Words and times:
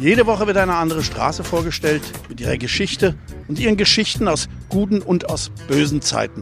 Jede 0.00 0.24
Woche 0.24 0.46
wird 0.46 0.56
eine 0.56 0.76
andere 0.76 1.02
Straße 1.02 1.44
vorgestellt 1.44 2.00
mit 2.30 2.40
ihrer 2.40 2.56
Geschichte 2.56 3.16
und 3.48 3.58
ihren 3.58 3.76
Geschichten 3.76 4.28
aus 4.28 4.48
guten 4.70 5.02
und 5.02 5.28
aus 5.28 5.50
bösen 5.68 6.00
Zeiten. 6.00 6.40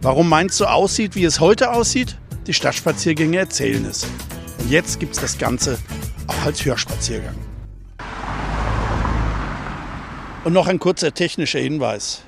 Warum 0.00 0.28
Mainz 0.28 0.56
so 0.56 0.66
aussieht, 0.66 1.16
wie 1.16 1.24
es 1.24 1.40
heute 1.40 1.72
aussieht? 1.72 2.16
Die 2.46 2.54
Stadtspaziergänge 2.54 3.38
erzählen 3.38 3.84
es. 3.86 4.06
Und 4.60 4.70
jetzt 4.70 5.00
gibt 5.00 5.14
es 5.14 5.20
das 5.20 5.36
Ganze 5.36 5.80
auch 6.28 6.46
als 6.46 6.64
Hörspaziergang. 6.64 7.34
Und 10.44 10.52
noch 10.52 10.68
ein 10.68 10.78
kurzer 10.78 11.12
technischer 11.12 11.58
Hinweis. 11.58 12.22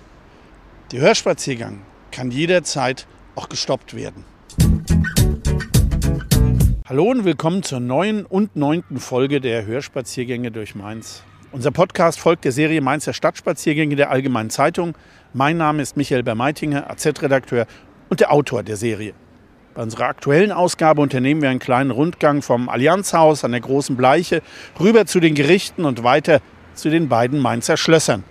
Der 0.91 1.03
Hörspaziergang 1.03 1.83
kann 2.11 2.33
jederzeit 2.33 3.07
auch 3.37 3.49
gestoppt 3.49 3.95
werden. 3.95 4.25
Hallo 6.87 7.05
und 7.05 7.25
willkommen 7.25 7.63
zur 7.63 7.81
neuen 7.81 8.27
und 8.27 8.57
neunten 8.57 8.99
Folge 8.99 9.41
der 9.41 9.65
Hörspaziergänge 9.65 10.51
durch 10.51 10.75
Mainz. 10.75 11.23
Unser 11.51 11.71
Podcast 11.71 12.21
folgt 12.21 12.45
der 12.45 12.53
Serie 12.53 12.83
Mainzer 12.83 13.15
Stadtspaziergänge 13.15 13.97
der 13.97 14.11
Allgemeinen 14.11 14.51
Zeitung. 14.51 14.95
Mein 15.33 15.57
Name 15.57 15.81
ist 15.81 15.97
Michael 15.97 16.23
Bermeitinger, 16.23 16.91
AZ-Redakteur 16.91 17.65
und 18.11 18.21
der 18.21 18.31
Autor 18.31 18.63
der 18.63 18.77
Serie. 18.77 19.15
Bei 19.73 19.83
unserer 19.83 20.05
aktuellen 20.05 20.53
Ausgabe 20.53 21.01
unternehmen 21.01 21.41
wir 21.41 21.49
einen 21.49 21.59
kleinen 21.59 21.91
Rundgang 21.91 22.43
vom 22.43 22.69
Allianzhaus 22.69 23.45
an 23.45 23.53
der 23.53 23.63
Großen 23.63 23.97
Bleiche 23.97 24.43
rüber 24.79 25.07
zu 25.07 25.21
den 25.21 25.35
Gerichten 25.35 25.87
und 25.87 26.05
weiter 26.05 26.43
zu 26.75 26.91
den 26.91 27.09
beiden 27.09 27.39
Mainzer 27.41 27.79
Schlössern. 27.79 28.25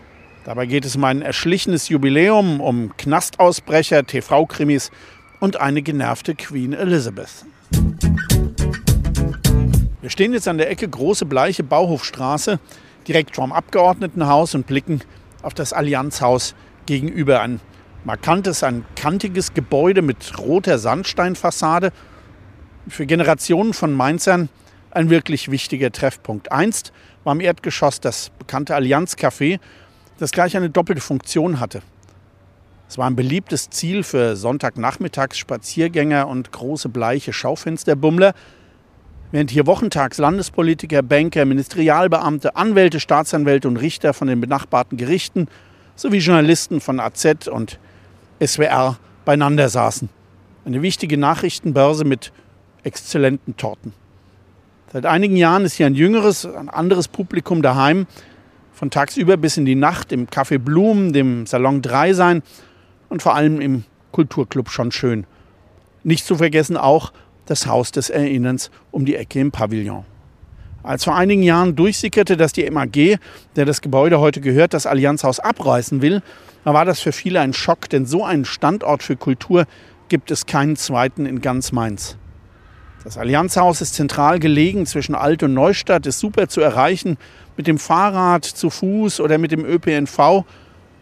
Dabei 0.45 0.67
geht 0.67 0.85
es 0.85 0.95
um 0.95 1.03
ein 1.05 1.23
erschlichenes 1.23 1.89
Jubiläum, 1.89 2.61
um 2.61 2.95
Knastausbrecher, 2.97 4.05
TV-Krimis 4.05 4.91
und 5.39 5.59
eine 5.59 5.81
genervte 5.81 6.35
Queen 6.35 6.73
Elizabeth. 6.73 7.45
Wir 10.03 10.09
stehen 10.09 10.33
jetzt 10.33 10.49
an 10.49 10.57
der 10.57 10.69
Ecke 10.69 10.89
Große 10.89 11.25
Bleiche 11.25 11.63
Bauhofstraße, 11.63 12.59
direkt 13.07 13.37
vorm 13.37 13.53
Abgeordnetenhaus 13.53 14.53
und 14.53 14.67
blicken 14.67 14.99
auf 15.43 15.53
das 15.53 15.71
Allianzhaus 15.71 16.55
gegenüber. 16.85 17.39
Ein 17.39 17.61
markantes, 18.03 18.63
ein 18.63 18.83
kantiges 18.97 19.53
Gebäude 19.53 20.01
mit 20.01 20.37
roter 20.37 20.77
Sandsteinfassade. 20.77 21.93
Für 22.89 23.05
Generationen 23.05 23.71
von 23.71 23.93
Mainzern 23.93 24.49
ein 24.91 25.09
wirklich 25.09 25.49
wichtiger 25.49 25.89
Treffpunkt. 25.89 26.51
Einst 26.51 26.91
war 27.23 27.31
im 27.31 27.39
Erdgeschoss 27.39 28.01
das 28.01 28.29
bekannte 28.37 28.75
Allianz-Café, 28.75 29.61
das 30.19 30.33
gleich 30.33 30.57
eine 30.57 30.69
doppelte 30.69 31.01
Funktion 31.01 31.61
hatte. 31.61 31.81
Es 32.89 32.97
war 32.97 33.09
ein 33.09 33.15
beliebtes 33.15 33.69
Ziel 33.69 34.03
für 34.03 34.35
Sonntagnachmittags 34.35 35.37
Spaziergänger 35.37 36.27
und 36.27 36.51
große 36.51 36.89
bleiche 36.89 37.31
Schaufensterbummler, 37.31 38.33
während 39.33 39.49
hier 39.49 39.65
wochentags 39.65 40.19
Landespolitiker, 40.19 41.01
Banker, 41.01 41.43
Ministerialbeamte, 41.45 42.55
Anwälte, 42.55 42.99
Staatsanwälte 42.99 43.67
und 43.67 43.77
Richter 43.77 44.13
von 44.13 44.27
den 44.27 44.39
benachbarten 44.39 44.95
Gerichten 44.95 45.47
sowie 45.95 46.19
Journalisten 46.19 46.79
von 46.79 46.99
AZ 46.99 47.47
und 47.47 47.79
SWR 48.39 48.99
beieinander 49.25 49.69
saßen. 49.69 50.07
Eine 50.65 50.83
wichtige 50.83 51.17
Nachrichtenbörse 51.17 52.05
mit 52.05 52.31
exzellenten 52.83 53.57
Torten. 53.57 53.93
Seit 54.91 55.07
einigen 55.07 55.35
Jahren 55.35 55.65
ist 55.65 55.73
hier 55.73 55.87
ein 55.87 55.95
jüngeres, 55.95 56.45
ein 56.45 56.69
anderes 56.69 57.07
Publikum 57.07 57.63
daheim, 57.63 58.05
von 58.71 58.91
tagsüber 58.91 59.35
bis 59.37 59.57
in 59.57 59.65
die 59.65 59.73
Nacht 59.73 60.11
im 60.11 60.27
Café 60.27 60.59
Blumen, 60.59 61.11
dem 61.11 61.47
Salon 61.47 61.81
3 61.81 62.13
sein 62.13 62.43
und 63.09 63.23
vor 63.23 63.33
allem 63.33 63.59
im 63.61 63.85
Kulturclub 64.11 64.69
schon 64.69 64.91
schön. 64.91 65.25
Nicht 66.03 66.23
zu 66.23 66.35
vergessen 66.35 66.77
auch 66.77 67.13
das 67.45 67.67
Haus 67.67 67.91
des 67.91 68.09
Erinnerns 68.09 68.71
um 68.91 69.05
die 69.05 69.15
Ecke 69.15 69.39
im 69.39 69.51
Pavillon. 69.51 70.05
Als 70.83 71.05
vor 71.05 71.15
einigen 71.15 71.43
Jahren 71.43 71.75
durchsickerte, 71.75 72.35
dass 72.35 72.51
die 72.51 72.69
MAG, 72.69 73.17
der 73.55 73.65
das 73.65 73.81
Gebäude 73.81 74.19
heute 74.19 74.41
gehört, 74.41 74.73
das 74.73 74.85
Allianzhaus 74.85 75.39
abreißen 75.39 76.01
will, 76.01 76.21
da 76.65 76.73
war 76.73 76.83
das 76.83 76.99
für 76.99 77.11
viele 77.11 77.39
ein 77.39 77.53
Schock, 77.53 77.89
denn 77.89 78.05
so 78.05 78.25
einen 78.25 78.45
Standort 78.45 79.01
für 79.01 79.15
Kultur 79.15 79.65
gibt 80.09 80.29
es 80.29 80.45
keinen 80.45 80.75
zweiten 80.75 81.25
in 81.25 81.41
ganz 81.41 81.71
Mainz. 81.71 82.17
Das 83.03 83.17
Allianzhaus 83.17 83.81
ist 83.81 83.95
zentral 83.95 84.39
gelegen 84.39 84.85
zwischen 84.85 85.15
Alt- 85.15 85.43
und 85.43 85.53
Neustadt, 85.53 86.05
ist 86.05 86.19
super 86.19 86.47
zu 86.47 86.61
erreichen 86.61 87.17
mit 87.57 87.67
dem 87.67 87.77
Fahrrad, 87.77 88.45
zu 88.45 88.69
Fuß 88.69 89.19
oder 89.19 89.37
mit 89.37 89.51
dem 89.51 89.65
ÖPNV. 89.65 90.45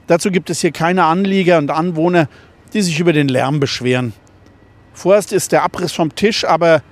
Dazu 0.07 0.31
gibt 0.31 0.49
es 0.49 0.61
hier 0.61 0.71
keine 0.71 1.03
Anlieger 1.03 1.59
und 1.59 1.69
Anwohner, 1.69 2.27
die 2.73 2.81
sich 2.81 2.99
über 2.99 3.13
den 3.13 3.27
Lärm 3.27 3.59
beschweren. 3.59 4.13
Vorerst 4.93 5.33
ist 5.33 5.51
der 5.51 5.63
Abriss 5.63 5.93
vom 5.93 6.15
Tisch, 6.15 6.45
aber 6.45 6.83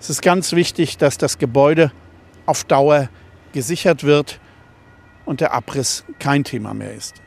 es 0.00 0.10
ist 0.10 0.22
ganz 0.22 0.52
wichtig, 0.52 0.96
dass 0.96 1.18
das 1.18 1.38
Gebäude 1.38 1.92
auf 2.46 2.64
Dauer 2.64 3.08
gesichert 3.52 4.04
wird 4.04 4.40
und 5.26 5.40
der 5.40 5.52
Abriss 5.52 6.04
kein 6.18 6.44
Thema 6.44 6.74
mehr 6.74 6.94
ist. 6.94 7.20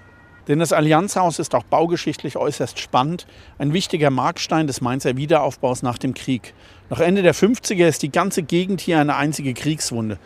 Denn 0.47 0.59
das 0.59 0.73
Allianzhaus 0.73 1.39
ist 1.39 1.55
auch 1.55 1.63
baugeschichtlich 1.63 2.35
äußerst 2.35 2.79
spannend, 2.79 3.27
ein 3.57 3.71
wichtiger 3.71 4.09
Markstein 4.09 4.67
des 4.67 4.81
Mainzer 4.81 5.15
Wiederaufbaus 5.15 5.83
nach 5.83 5.97
dem 5.97 6.13
Krieg. 6.13 6.53
Nach 6.89 6.99
Ende 6.99 7.21
der 7.21 7.33
50er 7.33 7.87
ist 7.87 8.01
die 8.01 8.11
ganze 8.11 8.43
Gegend 8.43 8.81
hier 8.81 8.99
eine 8.99 9.15
einzige 9.15 9.53
Kriegswunde. 9.53 10.19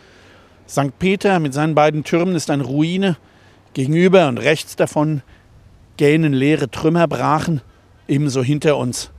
St. 0.67 0.97
Peter 0.97 1.39
mit 1.39 1.53
seinen 1.53 1.75
beiden 1.75 2.03
Türmen 2.03 2.35
ist 2.35 2.49
eine 2.49 2.63
Ruine. 2.63 3.17
Gegenüber 3.73 4.27
und 4.27 4.39
rechts 4.39 4.75
davon 4.75 5.21
gähnen 5.97 6.33
leere 6.33 6.71
Trümmerbrachen, 6.71 7.61
ebenso 8.07 8.41
hinter 8.41 8.77
uns. 8.77 9.11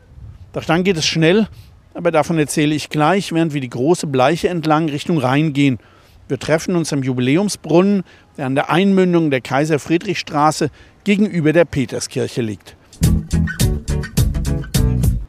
Doch 0.52 0.64
dann 0.64 0.84
geht 0.84 0.96
es 0.96 1.06
schnell, 1.06 1.46
aber 1.94 2.10
davon 2.10 2.38
erzähle 2.38 2.74
ich 2.74 2.90
gleich, 2.90 3.32
während 3.32 3.54
wir 3.54 3.60
die 3.60 3.68
große 3.68 4.06
Bleiche 4.06 4.48
entlang 4.48 4.88
Richtung 4.88 5.18
Rhein 5.18 5.52
gehen. 5.52 5.78
Wir 6.28 6.38
treffen 6.38 6.76
uns 6.76 6.92
am 6.92 7.02
Jubiläumsbrunnen, 7.02 8.04
der 8.36 8.46
an 8.46 8.54
der 8.54 8.70
Einmündung 8.70 9.30
der 9.30 9.40
Kaiser-Friedrich-Straße 9.40 10.70
gegenüber 11.04 11.52
der 11.52 11.64
Peterskirche 11.64 12.42
liegt. 12.42 12.76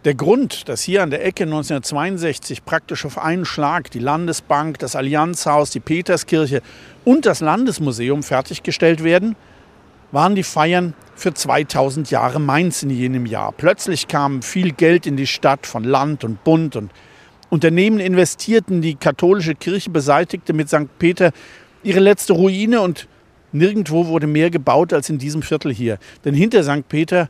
Der 0.06 0.16
Grund, 0.16 0.70
dass 0.70 0.82
hier 0.82 1.04
an 1.04 1.10
der 1.10 1.26
Ecke 1.26 1.44
1962 1.44 2.64
praktisch 2.66 3.06
auf 3.06 3.18
einen 3.18 3.46
Schlag 3.46 3.92
die 3.92 4.00
Landesbank, 4.00 4.80
das 4.80 4.96
Allianzhaus, 4.96 5.72
die 5.72 5.82
Peterskirche 5.82 6.62
und 7.04 7.26
das 7.26 7.42
Landesmuseum 7.42 8.24
fertiggestellt 8.24 9.04
werden, 9.04 9.36
waren 10.12 10.36
die 10.36 10.44
Feiern 10.44 10.94
für 11.16 11.34
2000 11.34 12.12
Jahre 12.12 12.40
Mainz 12.40 12.84
in 12.84 12.90
jenem 12.90 13.26
Jahr. 13.26 13.52
Plötzlich 13.52 14.08
kam 14.08 14.42
viel 14.42 14.72
Geld 14.72 15.06
in 15.06 15.18
die 15.18 15.28
Stadt 15.28 15.68
von 15.68 15.84
Land 15.84 16.24
und 16.24 16.44
Bund 16.44 16.76
und 16.76 16.92
Unternehmen 17.50 18.00
investierten, 18.00 18.82
die 18.82 18.96
katholische 18.96 19.56
Kirche 19.56 19.90
beseitigte 19.90 20.54
mit 20.54 20.70
St. 20.70 21.00
Peter 21.00 21.32
ihre 21.84 22.00
letzte 22.00 22.34
Ruine 22.34 22.82
und 22.82 23.08
nirgendwo 23.52 24.08
wurde 24.08 24.28
mehr 24.28 24.50
gebaut 24.50 24.94
als 24.94 25.10
in 25.10 25.18
diesem 25.18 25.42
Viertel 25.42 25.74
hier. 25.74 25.98
Denn 26.26 26.36
hinter 26.36 26.64
St. 26.64 26.88
Peter 26.88 27.30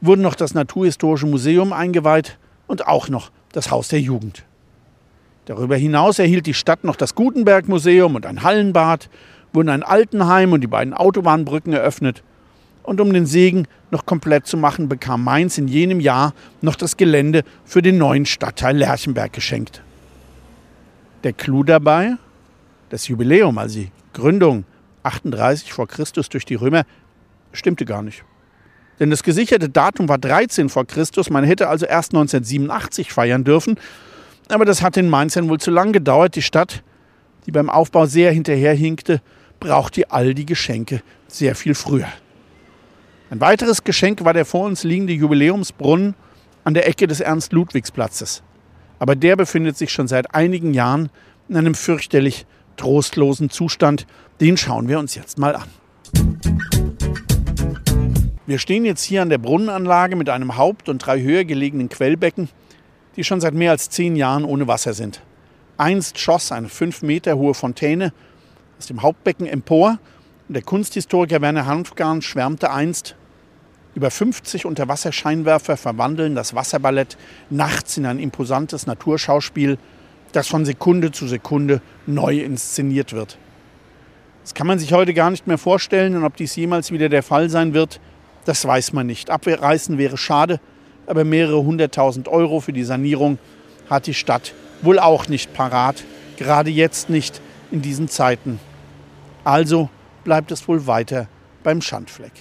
wurde 0.00 0.22
noch 0.22 0.34
das 0.34 0.54
Naturhistorische 0.54 1.26
Museum 1.26 1.72
eingeweiht 1.72 2.38
und 2.66 2.86
auch 2.86 3.08
noch 3.08 3.30
das 3.52 3.70
Haus 3.70 3.88
der 3.88 4.00
Jugend. 4.00 4.44
Darüber 5.46 5.76
hinaus 5.76 6.18
erhielt 6.18 6.46
die 6.46 6.54
Stadt 6.54 6.84
noch 6.84 6.96
das 6.96 7.14
Gutenberg 7.14 7.68
Museum 7.68 8.14
und 8.14 8.26
ein 8.26 8.42
Hallenbad, 8.42 9.08
wurden 9.52 9.68
ein 9.68 9.82
Altenheim 9.82 10.52
und 10.52 10.60
die 10.60 10.66
beiden 10.66 10.94
Autobahnbrücken 10.94 11.72
eröffnet 11.72 12.22
und 12.88 13.02
um 13.02 13.12
den 13.12 13.26
Segen 13.26 13.68
noch 13.90 14.06
komplett 14.06 14.46
zu 14.46 14.56
machen, 14.56 14.88
bekam 14.88 15.22
Mainz 15.22 15.58
in 15.58 15.68
jenem 15.68 16.00
Jahr 16.00 16.32
noch 16.62 16.74
das 16.74 16.96
Gelände 16.96 17.44
für 17.66 17.82
den 17.82 17.98
neuen 17.98 18.24
Stadtteil 18.24 18.78
Lerchenberg 18.78 19.30
geschenkt. 19.32 19.82
Der 21.22 21.34
Clou 21.34 21.64
dabei? 21.64 22.14
Das 22.88 23.06
Jubiläum, 23.08 23.58
also 23.58 23.80
die 23.80 23.90
Gründung 24.14 24.64
38 25.02 25.70
vor 25.70 25.86
Christus 25.86 26.30
durch 26.30 26.46
die 26.46 26.54
Römer, 26.54 26.84
stimmte 27.52 27.84
gar 27.84 28.02
nicht. 28.02 28.24
Denn 28.98 29.10
das 29.10 29.22
gesicherte 29.22 29.68
Datum 29.68 30.08
war 30.08 30.16
13 30.16 30.70
vor 30.70 30.86
Christus, 30.86 31.28
man 31.28 31.44
hätte 31.44 31.68
also 31.68 31.84
erst 31.84 32.12
1987 32.12 33.12
feiern 33.12 33.44
dürfen. 33.44 33.78
Aber 34.48 34.64
das 34.64 34.80
hat 34.80 34.96
den 34.96 35.10
Mainzern 35.10 35.50
wohl 35.50 35.60
zu 35.60 35.70
lang 35.70 35.92
gedauert. 35.92 36.36
Die 36.36 36.42
Stadt, 36.42 36.82
die 37.44 37.52
beim 37.52 37.68
Aufbau 37.68 38.06
sehr 38.06 38.32
hinterherhinkte, 38.32 39.20
brauchte 39.60 40.10
all 40.10 40.34
die 40.34 40.46
Geschenke 40.46 41.02
sehr 41.26 41.54
viel 41.54 41.74
früher. 41.74 42.08
Ein 43.30 43.40
weiteres 43.40 43.84
Geschenk 43.84 44.24
war 44.24 44.32
der 44.32 44.44
vor 44.44 44.64
uns 44.64 44.84
liegende 44.84 45.12
Jubiläumsbrunnen 45.12 46.14
an 46.64 46.74
der 46.74 46.88
Ecke 46.88 47.06
des 47.06 47.20
Ernst-Ludwigs-Platzes. 47.20 48.42
Aber 48.98 49.14
der 49.16 49.36
befindet 49.36 49.76
sich 49.76 49.92
schon 49.92 50.08
seit 50.08 50.34
einigen 50.34 50.74
Jahren 50.74 51.10
in 51.48 51.56
einem 51.56 51.74
fürchterlich 51.74 52.46
trostlosen 52.76 53.50
Zustand, 53.50 54.06
den 54.40 54.56
schauen 54.56 54.88
wir 54.88 54.98
uns 54.98 55.14
jetzt 55.14 55.38
mal 55.38 55.56
an. 55.56 55.68
Wir 58.46 58.58
stehen 58.58 58.86
jetzt 58.86 59.02
hier 59.02 59.20
an 59.20 59.28
der 59.28 59.38
Brunnenanlage 59.38 60.16
mit 60.16 60.30
einem 60.30 60.56
Haupt- 60.56 60.88
und 60.88 60.98
drei 60.98 61.20
höher 61.20 61.44
gelegenen 61.44 61.90
Quellbecken, 61.90 62.48
die 63.16 63.24
schon 63.24 63.42
seit 63.42 63.52
mehr 63.52 63.72
als 63.72 63.90
zehn 63.90 64.16
Jahren 64.16 64.44
ohne 64.44 64.66
Wasser 64.66 64.94
sind. 64.94 65.20
Einst 65.76 66.18
schoss 66.18 66.50
eine 66.50 66.68
fünf 66.68 67.02
Meter 67.02 67.36
hohe 67.36 67.52
Fontäne 67.52 68.12
aus 68.78 68.86
dem 68.86 69.02
Hauptbecken 69.02 69.46
empor 69.46 69.98
und 70.48 70.54
der 70.54 70.62
Kunsthistoriker 70.62 71.40
Werner 71.40 71.66
Hanfgarn 71.66 72.22
schwärmte 72.22 72.70
einst, 72.70 73.16
über 73.94 74.10
50 74.10 74.64
Unterwasserscheinwerfer 74.64 75.76
verwandeln 75.76 76.34
das 76.34 76.54
Wasserballett 76.54 77.16
nachts 77.50 77.96
in 77.96 78.06
ein 78.06 78.18
imposantes 78.20 78.86
Naturschauspiel, 78.86 79.78
das 80.32 80.46
von 80.46 80.64
Sekunde 80.64 81.10
zu 81.10 81.26
Sekunde 81.26 81.80
neu 82.06 82.38
inszeniert 82.38 83.12
wird. 83.12 83.38
Das 84.42 84.54
kann 84.54 84.66
man 84.66 84.78
sich 84.78 84.92
heute 84.92 85.14
gar 85.14 85.30
nicht 85.30 85.46
mehr 85.46 85.58
vorstellen 85.58 86.16
und 86.16 86.24
ob 86.24 86.36
dies 86.36 86.54
jemals 86.54 86.92
wieder 86.92 87.08
der 87.08 87.22
Fall 87.22 87.50
sein 87.50 87.74
wird, 87.74 88.00
das 88.44 88.64
weiß 88.64 88.92
man 88.92 89.06
nicht. 89.06 89.30
Abreißen 89.30 89.98
wäre 89.98 90.16
schade, 90.16 90.60
aber 91.06 91.24
mehrere 91.24 91.64
hunderttausend 91.64 92.28
Euro 92.28 92.60
für 92.60 92.72
die 92.72 92.84
Sanierung 92.84 93.38
hat 93.90 94.06
die 94.06 94.14
Stadt 94.14 94.54
wohl 94.80 94.98
auch 94.98 95.28
nicht 95.28 95.52
parat, 95.54 96.04
gerade 96.36 96.70
jetzt 96.70 97.10
nicht 97.10 97.40
in 97.70 97.82
diesen 97.82 98.08
Zeiten. 98.08 98.60
Also 99.48 99.88
bleibt 100.24 100.52
es 100.52 100.68
wohl 100.68 100.86
weiter 100.86 101.26
beim 101.62 101.80
Schandfleck. 101.80 102.32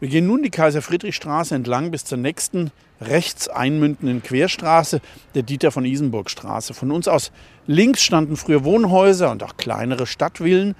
Wir 0.00 0.08
gehen 0.08 0.26
nun 0.26 0.42
die 0.42 0.48
Kaiser-Friedrich-Straße 0.48 1.54
entlang 1.54 1.90
bis 1.90 2.06
zur 2.06 2.16
nächsten 2.16 2.70
rechts 2.98 3.48
einmündenden 3.48 4.22
Querstraße, 4.22 5.02
der 5.34 5.42
Dieter 5.42 5.70
von 5.70 5.84
Isenburg 5.84 6.30
Straße. 6.30 6.72
Von 6.72 6.90
uns 6.92 7.08
aus 7.08 7.30
links 7.66 8.02
standen 8.02 8.38
früher 8.38 8.64
Wohnhäuser 8.64 9.30
und 9.30 9.42
auch 9.42 9.58
kleinere 9.58 10.06
Stadtvillen 10.06 10.76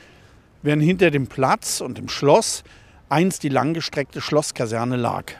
während 0.63 0.83
hinter 0.83 1.11
dem 1.11 1.27
Platz 1.27 1.83
und 1.83 1.99
dem 1.99 2.09
Schloss 2.09 2.65
einst 3.11 3.43
die 3.43 3.51
langgestreckte 3.51 4.23
Schlosskaserne 4.23 4.97
lag. 4.97 5.35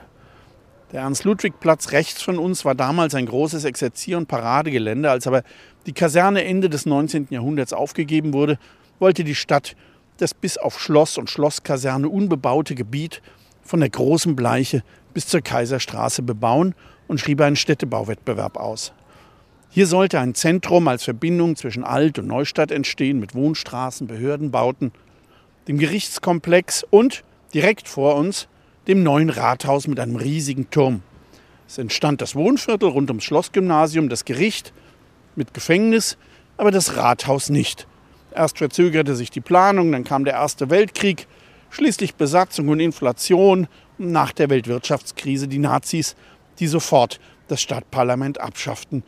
Der 0.91 1.01
Ernst-Ludwig-Platz 1.01 1.91
rechts 1.91 2.23
von 2.23 2.39
uns 2.39 2.65
war 2.65 2.73
damals 2.73 3.13
ein 3.13 3.27
großes 3.27 3.63
Exerzier- 3.63 4.17
und 4.17 4.27
Paradegelände. 4.27 5.11
Als 5.11 5.27
aber 5.27 5.43
die 5.85 5.93
Kaserne 5.93 6.43
Ende 6.43 6.69
des 6.69 6.85
19. 6.85 7.27
Jahrhunderts 7.29 7.73
aufgegeben 7.73 8.33
wurde, 8.33 8.59
wollte 8.99 9.23
die 9.23 9.35
Stadt 9.35 9.75
das 10.17 10.33
bis 10.33 10.57
auf 10.57 10.79
Schloss 10.79 11.17
und 11.17 11.29
Schlosskaserne 11.29 12.09
unbebaute 12.09 12.75
Gebiet 12.75 13.21
von 13.63 13.79
der 13.79 13.89
Großen 13.89 14.35
Bleiche 14.35 14.83
bis 15.13 15.27
zur 15.27 15.41
Kaiserstraße 15.41 16.21
bebauen 16.21 16.75
und 17.07 17.19
schrieb 17.19 17.41
einen 17.41 17.55
Städtebauwettbewerb 17.55 18.57
aus. 18.57 18.93
Hier 19.69 19.87
sollte 19.87 20.19
ein 20.19 20.35
Zentrum 20.35 20.87
als 20.87 21.03
Verbindung 21.03 21.55
zwischen 21.55 21.83
Alt- 21.83 22.19
und 22.19 22.27
Neustadt 22.27 22.71
entstehen 22.71 23.19
mit 23.19 23.35
Wohnstraßen, 23.35 24.07
Behördenbauten 24.07 24.91
dem 25.67 25.77
Gerichtskomplex 25.77 26.83
und 26.89 27.23
direkt 27.53 27.87
vor 27.87 28.15
uns 28.15 28.47
dem 28.87 29.03
neuen 29.03 29.29
Rathaus 29.29 29.87
mit 29.87 29.99
einem 29.99 30.15
riesigen 30.15 30.69
Turm. 30.71 31.03
Es 31.67 31.77
entstand 31.77 32.21
das 32.21 32.35
Wohnviertel 32.35 32.89
rund 32.89 33.11
ums 33.11 33.23
Schlossgymnasium, 33.23 34.09
das 34.09 34.25
Gericht 34.25 34.73
mit 35.39 35.55
Gefängnis, 35.55 36.17
aber 36.57 36.69
das 36.69 36.95
Rathaus 36.95 37.49
nicht. 37.49 37.87
Erst 38.35 38.59
verzögerte 38.59 39.15
sich 39.15 39.31
die 39.31 39.41
Planung, 39.41 39.91
dann 39.91 40.03
kam 40.03 40.23
der 40.23 40.35
Erste 40.35 40.69
Weltkrieg, 40.69 41.25
schließlich 41.71 42.13
Besatzung 42.13 42.67
und 42.67 42.79
Inflation 42.79 43.67
und 43.97 44.11
nach 44.11 44.31
der 44.31 44.51
Weltwirtschaftskrise 44.51 45.47
die 45.47 45.57
Nazis, 45.57 46.15
die 46.59 46.67
sofort 46.67 47.19
das 47.47 47.61
Stadtparlament 47.61 48.39
abschafften. 48.39 49.03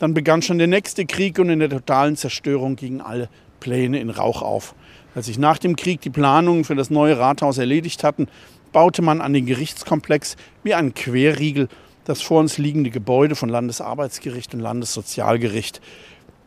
Dann 0.00 0.14
begann 0.14 0.42
schon 0.42 0.58
der 0.58 0.66
nächste 0.66 1.06
Krieg 1.06 1.38
und 1.38 1.50
in 1.50 1.60
der 1.60 1.70
totalen 1.70 2.16
Zerstörung 2.16 2.74
gingen 2.74 3.00
alle 3.00 3.28
Pläne 3.60 4.00
in 4.00 4.10
Rauch 4.10 4.42
auf. 4.42 4.74
Als 5.14 5.26
sich 5.26 5.38
nach 5.38 5.58
dem 5.58 5.76
Krieg 5.76 6.00
die 6.00 6.10
Planungen 6.10 6.64
für 6.64 6.74
das 6.74 6.90
neue 6.90 7.18
Rathaus 7.18 7.58
erledigt 7.58 8.02
hatten, 8.02 8.26
baute 8.72 9.02
man 9.02 9.20
an 9.20 9.32
den 9.32 9.46
Gerichtskomplex 9.46 10.36
wie 10.64 10.74
einen 10.74 10.94
Querriegel 10.94 11.68
das 12.04 12.20
vor 12.22 12.40
uns 12.40 12.58
liegende 12.58 12.90
Gebäude 12.90 13.34
von 13.34 13.48
Landesarbeitsgericht 13.48 14.54
und 14.54 14.60
Landessozialgericht 14.60 15.80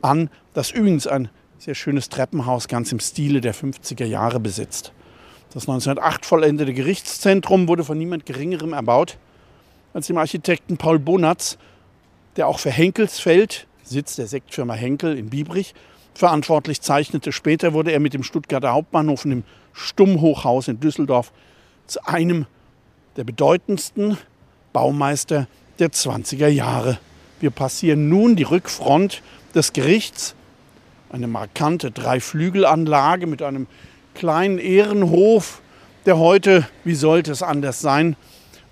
an, 0.02 0.30
das 0.54 0.72
übrigens 0.72 1.08
ein 1.08 1.30
sehr 1.58 1.76
schönes 1.76 2.10
Treppenhaus 2.10 2.68
ganz 2.68 2.92
im 2.92 3.00
Stile 3.00 3.42
der 3.42 3.56
50er 3.56 4.06
Jahre 4.06 4.40
besitzt. 4.40 4.94
Das 5.54 5.64
1908 5.64 6.26
vollendete 6.26 6.74
Gerichtszentrum 6.74 7.68
wurde 7.68 7.84
von 7.84 7.98
niemand 7.98 8.26
Geringerem 8.26 8.74
erbaut 8.74 9.18
als 9.94 10.08
dem 10.08 10.18
Architekten 10.18 10.78
Paul 10.78 11.00
Bonatz, 11.00 11.58
der 12.36 12.48
auch 12.48 12.60
für 12.60 12.70
Henkelsfeld, 12.70 13.66
Sitz 13.84 14.18
der 14.18 14.28
Sektfirma 14.28 14.74
Henkel 14.76 15.18
in 15.18 15.30
Biebrich, 15.30 15.74
verantwortlich 16.14 16.82
zeichnete. 16.82 17.32
Später 17.32 17.74
wurde 17.74 17.92
er 17.92 18.00
mit 18.00 18.14
dem 18.14 18.24
Stuttgarter 18.24 18.74
Hauptbahnhof 18.74 19.26
und 19.26 19.32
dem 19.32 19.44
Stummhochhaus 19.74 20.68
in 20.68 20.80
Düsseldorf 20.80 21.32
zu 21.88 22.06
einem 22.06 22.46
der 23.16 23.24
bedeutendsten 23.24 24.18
Baumeister 24.78 25.48
der 25.80 25.90
20er 25.90 26.50
Jahre. 26.50 27.00
Wir 27.40 27.50
passieren 27.50 28.10
nun 28.10 28.36
die 28.36 28.44
Rückfront 28.44 29.24
des 29.56 29.74
Gerichts, 29.74 30.36
eine 31.10 31.26
markante 31.26 31.90
Dreiflügelanlage 31.90 33.26
mit 33.26 33.42
einem 33.42 33.66
kleinen 34.14 34.60
Ehrenhof, 34.60 35.64
der 36.06 36.20
heute, 36.20 36.68
wie 36.84 36.94
sollte 36.94 37.32
es 37.32 37.42
anders 37.42 37.82
sein, 37.82 38.16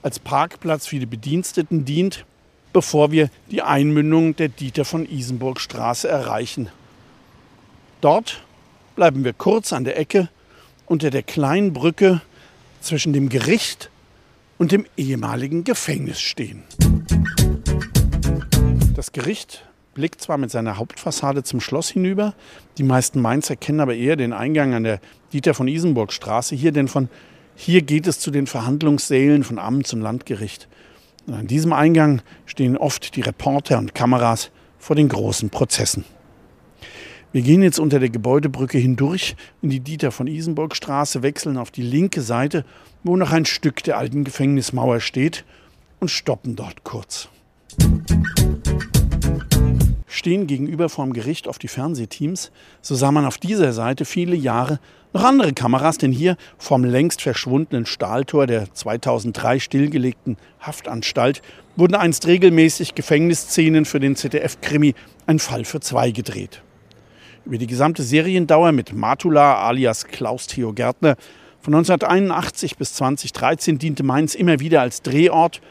als 0.04 0.20
Parkplatz 0.20 0.86
für 0.86 1.00
die 1.00 1.08
Bediensteten 1.08 1.86
dient, 1.86 2.24
bevor 2.72 3.10
wir 3.10 3.32
die 3.50 3.64
Einmündung 3.64 4.36
der 4.36 4.50
Dieter 4.50 4.86
von 4.86 5.10
Isenburg 5.10 5.60
Straße 5.60 6.08
erreichen. 6.08 6.70
Dort 8.02 8.44
bleiben 8.96 9.24
wir 9.24 9.34
kurz 9.34 9.74
an 9.74 9.86
der 9.86 9.98
Ecke 9.98 10.30
unter 10.86 11.10
der 11.10 11.24
kleinen 11.24 11.74
Brücke 11.74 12.22
zwischen 12.80 13.12
dem 13.12 13.30
Gericht 13.30 13.90
und 14.58 14.72
dem 14.72 14.86
ehemaligen 14.98 15.64
Gefängnis 15.64 16.20
stehen. 16.20 16.64
Das 18.96 19.12
Gericht 19.12 19.66
blickt 19.94 20.22
zwar 20.22 20.38
mit 20.38 20.52
seiner 20.52 20.78
Hauptfassade 20.78 21.44
zum 21.44 21.60
Schloss 21.62 21.90
hinüber, 21.90 22.34
die 22.78 22.84
meisten 22.84 23.22
Mainzer 23.22 23.56
kennen 23.56 23.80
aber 23.80 23.96
eher 23.96 24.16
den 24.16 24.34
Eingang 24.34 24.74
an 24.74 24.84
der 24.84 25.00
Dieter 25.34 25.54
von 25.54 25.68
Isenburg 25.68 26.14
Straße 26.14 26.56
hier, 26.56 26.72
denn 26.72 26.88
von 26.88 27.10
hier 27.56 27.82
geht 27.82 28.08
es 28.08 28.20
zu 28.20 28.32
den 28.32 28.48
Verhandlungssälen 28.48 29.44
von 29.44 29.60
Amts- 29.60 29.94
und 29.94 30.02
Landgericht. 30.02 30.68
Und 31.28 31.34
an 31.34 31.48
diesem 31.48 31.74
Eingang 31.74 32.22
stehen 32.46 32.78
oft 32.78 33.16
die 33.16 33.22
Reporter 33.22 33.78
und 33.78 33.96
Kameras 33.96 34.52
vor 34.78 34.96
den 34.96 35.10
großen 35.10 35.50
Prozessen. 35.50 36.06
Wir 37.36 37.42
gehen 37.42 37.62
jetzt 37.62 37.80
unter 37.82 38.00
der 38.00 38.08
Gebäudebrücke 38.08 38.78
hindurch 38.78 39.36
in 39.62 39.70
die 39.70 39.82
Dieter 39.82 40.12
von 40.12 40.26
Isenburg 40.26 40.74
Straße, 40.74 41.22
wechseln 41.22 41.58
auf 41.58 41.70
die 41.70 41.82
linke 41.82 42.22
Seite, 42.22 42.64
wo 43.04 43.18
noch 43.18 43.34
ein 43.34 43.44
Stück 43.44 43.84
der 43.84 43.98
alten 43.98 44.24
Gefängnismauer 44.24 45.02
steht 45.02 45.44
und 46.00 46.10
stoppen 46.10 46.56
dort 46.56 46.86
kurz. 46.86 47.28
Stehen 50.08 50.48
gegenüber 50.48 50.88
vom 50.88 51.12
Gericht 51.12 51.50
auf 51.50 51.60
die 51.60 51.68
Fernsehteams, 51.68 52.52
so 52.82 52.96
sah 52.96 53.12
man 53.12 53.26
auf 53.26 53.38
dieser 53.38 53.74
Seite 53.74 54.06
viele 54.06 54.38
Jahre 54.38 54.80
noch 55.12 55.26
andere 55.26 55.52
Kameras, 55.52 55.98
denn 55.98 56.14
hier 56.14 56.38
vom 56.58 56.86
längst 56.86 57.22
verschwundenen 57.22 57.86
Stahltor 57.86 58.48
der 58.48 58.74
2003 58.74 59.60
stillgelegten 59.60 60.38
Haftanstalt 60.62 61.42
wurden 61.76 61.96
einst 61.96 62.28
regelmäßig 62.28 62.96
Gefängnisszenen 62.96 63.84
für 63.84 64.00
den 64.00 64.16
ZDF-Krimi 64.16 64.96
Ein 65.26 65.40
Fall 65.40 65.66
für 65.66 65.82
zwei 65.82 66.12
gedreht. 66.12 66.62
Über 67.46 67.60
die 67.60 67.68
gesamte 67.68 68.02
Seriendauer 68.02 68.72
mit 68.72 68.94
Matula 68.94 69.68
alias 69.68 70.08
Klaus 70.08 70.48
Theo 70.48 70.74
Gärtner 70.74 71.16
von 71.62 71.76
1981 71.76 72.76
bis 72.76 72.96
2013 72.96 73.78
diente 73.78 74.02
Mainz 74.02 74.34
immer 74.34 74.60
wieder 74.60 74.82
als 74.82 75.04
Drehort, 75.04 75.62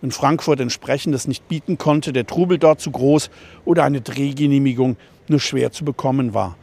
wenn 0.00 0.10
Frankfurt 0.10 0.58
entsprechendes 0.58 1.28
nicht 1.28 1.46
bieten 1.46 1.78
konnte, 1.78 2.12
der 2.12 2.26
Trubel 2.26 2.58
dort 2.58 2.80
zu 2.80 2.90
groß 2.90 3.30
oder 3.64 3.84
eine 3.84 4.00
Drehgenehmigung 4.00 4.96
nur 5.28 5.38
schwer 5.38 5.70
zu 5.70 5.84
bekommen 5.84 6.34
war. 6.34 6.56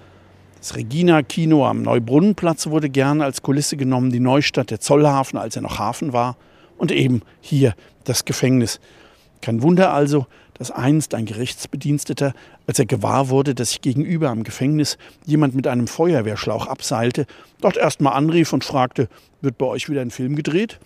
Das 0.59 0.75
Regina-Kino 0.75 1.65
am 1.65 1.81
Neubrunnenplatz 1.83 2.67
wurde 2.67 2.89
gern 2.89 3.21
als 3.21 3.41
Kulisse 3.41 3.77
genommen, 3.77 4.11
die 4.11 4.19
Neustadt, 4.19 4.69
der 4.69 4.81
Zollhafen, 4.81 5.39
als 5.39 5.55
er 5.55 5.61
noch 5.61 5.79
Hafen 5.79 6.11
war, 6.11 6.35
und 6.77 6.91
eben 6.91 7.21
hier 7.39 7.73
das 8.03 8.25
Gefängnis. 8.25 8.81
Kein 9.41 9.61
Wunder 9.61 9.93
also, 9.93 10.27
dass 10.57 10.71
einst 10.71 11.13
ein 11.13 11.25
Gerichtsbediensteter, 11.25 12.33
als 12.65 12.79
er 12.79 12.85
gewahr 12.85 13.29
wurde, 13.29 13.55
dass 13.55 13.69
sich 13.69 13.81
gegenüber 13.81 14.29
am 14.29 14.43
Gefängnis 14.43 14.97
jemand 15.25 15.55
mit 15.55 15.67
einem 15.67 15.87
Feuerwehrschlauch 15.87 16.67
abseilte, 16.67 17.25
dort 17.61 17.77
erstmal 17.77 18.13
anrief 18.13 18.53
und 18.53 18.63
fragte, 18.63 19.07
wird 19.41 19.57
bei 19.57 19.65
euch 19.65 19.89
wieder 19.89 20.01
ein 20.01 20.11
Film 20.11 20.35
gedreht? 20.35 20.79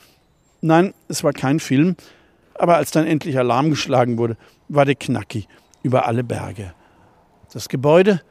Nein, 0.61 0.93
es 1.07 1.23
war 1.23 1.33
kein 1.33 1.59
Film, 1.59 1.95
aber 2.55 2.75
als 2.75 2.91
dann 2.91 3.07
endlich 3.07 3.37
Alarm 3.37 3.69
geschlagen 3.69 4.17
wurde, 4.17 4.37
war 4.67 4.85
der 4.85 4.95
Knacki 4.95 5.47
über 5.83 6.05
alle 6.05 6.23
Berge. 6.23 6.73
Das 7.53 7.69
Gebäude 7.69 8.21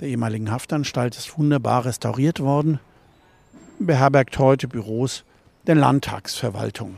der 0.00 0.08
ehemaligen 0.08 0.50
Haftanstalt 0.50 1.16
ist 1.16 1.38
wunderbar 1.38 1.84
restauriert 1.84 2.40
worden, 2.40 2.78
beherbergt 3.78 4.38
heute 4.38 4.68
Büros 4.68 5.24
der 5.66 5.74
Landtagsverwaltung. 5.74 6.96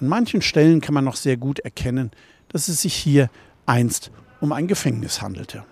An 0.00 0.08
manchen 0.08 0.42
Stellen 0.42 0.80
kann 0.80 0.94
man 0.94 1.04
noch 1.04 1.16
sehr 1.16 1.36
gut 1.36 1.58
erkennen, 1.60 2.10
dass 2.56 2.68
es 2.68 2.80
sich 2.80 2.94
hier 2.94 3.28
einst 3.66 4.10
um 4.40 4.50
ein 4.50 4.66
Gefängnis 4.66 5.20
handelte. 5.20 5.66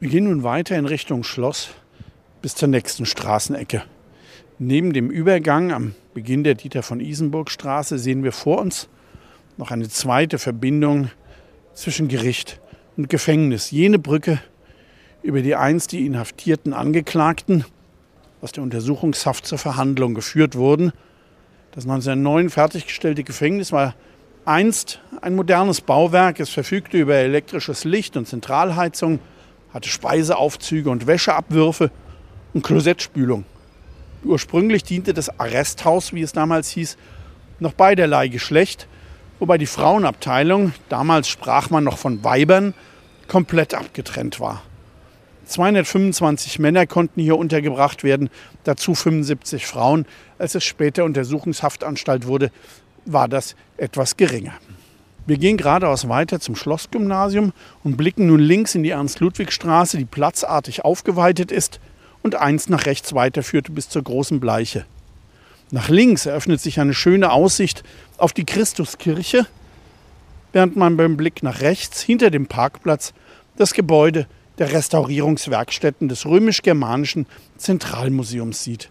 Wir 0.00 0.08
gehen 0.08 0.24
nun 0.24 0.42
weiter 0.42 0.76
in 0.76 0.86
Richtung 0.86 1.22
Schloss 1.22 1.70
bis 2.40 2.56
zur 2.56 2.66
nächsten 2.66 3.06
Straßenecke. 3.06 3.84
Neben 4.58 4.92
dem 4.92 5.08
Übergang 5.08 5.70
am 5.70 5.94
Beginn 6.14 6.42
der 6.42 6.56
Dieter 6.56 6.82
von 6.82 6.98
Isenburg 6.98 7.48
Straße 7.48 7.96
sehen 7.96 8.24
wir 8.24 8.32
vor 8.32 8.60
uns 8.60 8.88
noch 9.56 9.70
eine 9.70 9.88
zweite 9.88 10.40
Verbindung 10.40 11.08
zwischen 11.72 12.08
Gericht 12.08 12.60
und 12.96 13.08
Gefängnis. 13.08 13.70
Jene 13.70 14.00
Brücke, 14.00 14.40
über 15.22 15.42
die 15.42 15.54
einst 15.54 15.92
die 15.92 16.04
inhaftierten 16.04 16.72
Angeklagten 16.72 17.64
aus 18.40 18.50
der 18.50 18.64
Untersuchungshaft 18.64 19.46
zur 19.46 19.58
Verhandlung 19.58 20.14
geführt 20.14 20.56
wurden. 20.56 20.90
Das 21.74 21.84
1909 21.84 22.50
fertiggestellte 22.50 23.24
Gefängnis 23.24 23.72
war 23.72 23.94
einst 24.44 25.00
ein 25.22 25.34
modernes 25.34 25.80
Bauwerk. 25.80 26.38
Es 26.38 26.50
verfügte 26.50 26.98
über 26.98 27.14
elektrisches 27.14 27.84
Licht 27.84 28.14
und 28.18 28.28
Zentralheizung 28.28 29.20
hatte 29.72 29.88
Speiseaufzüge 29.88 30.90
und 30.90 31.06
Wäscheabwürfe 31.06 31.90
und 32.52 32.62
Klosettspülung. 32.62 33.46
Ursprünglich 34.22 34.84
diente 34.84 35.14
das 35.14 35.40
Arresthaus, 35.40 36.12
wie 36.12 36.20
es 36.20 36.34
damals 36.34 36.68
hieß, 36.68 36.98
noch 37.58 37.72
beiderlei 37.72 38.28
Geschlecht, 38.28 38.86
wobei 39.38 39.56
die 39.56 39.64
Frauenabteilung, 39.64 40.74
damals 40.90 41.26
sprach 41.26 41.70
man 41.70 41.84
noch 41.84 41.96
von 41.96 42.22
Weibern, 42.22 42.74
komplett 43.28 43.72
abgetrennt 43.72 44.40
war. 44.40 44.62
225 45.46 46.58
Männer 46.58 46.86
konnten 46.86 47.20
hier 47.20 47.36
untergebracht 47.36 48.04
werden, 48.04 48.30
dazu 48.64 48.94
75 48.94 49.66
Frauen. 49.66 50.06
Als 50.42 50.56
es 50.56 50.64
später 50.64 51.04
Untersuchungshaftanstalt 51.04 52.26
wurde, 52.26 52.50
war 53.04 53.28
das 53.28 53.54
etwas 53.76 54.16
geringer. 54.16 54.54
Wir 55.24 55.38
gehen 55.38 55.56
geradeaus 55.56 56.08
weiter 56.08 56.40
zum 56.40 56.56
Schlossgymnasium 56.56 57.52
und 57.84 57.96
blicken 57.96 58.26
nun 58.26 58.40
links 58.40 58.74
in 58.74 58.82
die 58.82 58.90
Ernst-Ludwig-Straße, 58.90 59.98
die 59.98 60.04
platzartig 60.04 60.84
aufgeweitet 60.84 61.52
ist 61.52 61.78
und 62.24 62.34
einst 62.34 62.70
nach 62.70 62.86
rechts 62.86 63.14
weiterführte 63.14 63.70
bis 63.70 63.88
zur 63.88 64.02
großen 64.02 64.40
Bleiche. 64.40 64.84
Nach 65.70 65.88
links 65.88 66.26
eröffnet 66.26 66.60
sich 66.60 66.80
eine 66.80 66.92
schöne 66.92 67.30
Aussicht 67.30 67.84
auf 68.18 68.32
die 68.32 68.44
Christuskirche, 68.44 69.46
während 70.50 70.74
man 70.74 70.96
beim 70.96 71.16
Blick 71.16 71.44
nach 71.44 71.60
rechts 71.60 72.02
hinter 72.02 72.30
dem 72.30 72.48
Parkplatz 72.48 73.14
das 73.56 73.74
Gebäude 73.74 74.26
der 74.58 74.72
Restaurierungswerkstätten 74.72 76.08
des 76.08 76.26
römisch-germanischen 76.26 77.26
Zentralmuseums 77.58 78.64
sieht. 78.64 78.90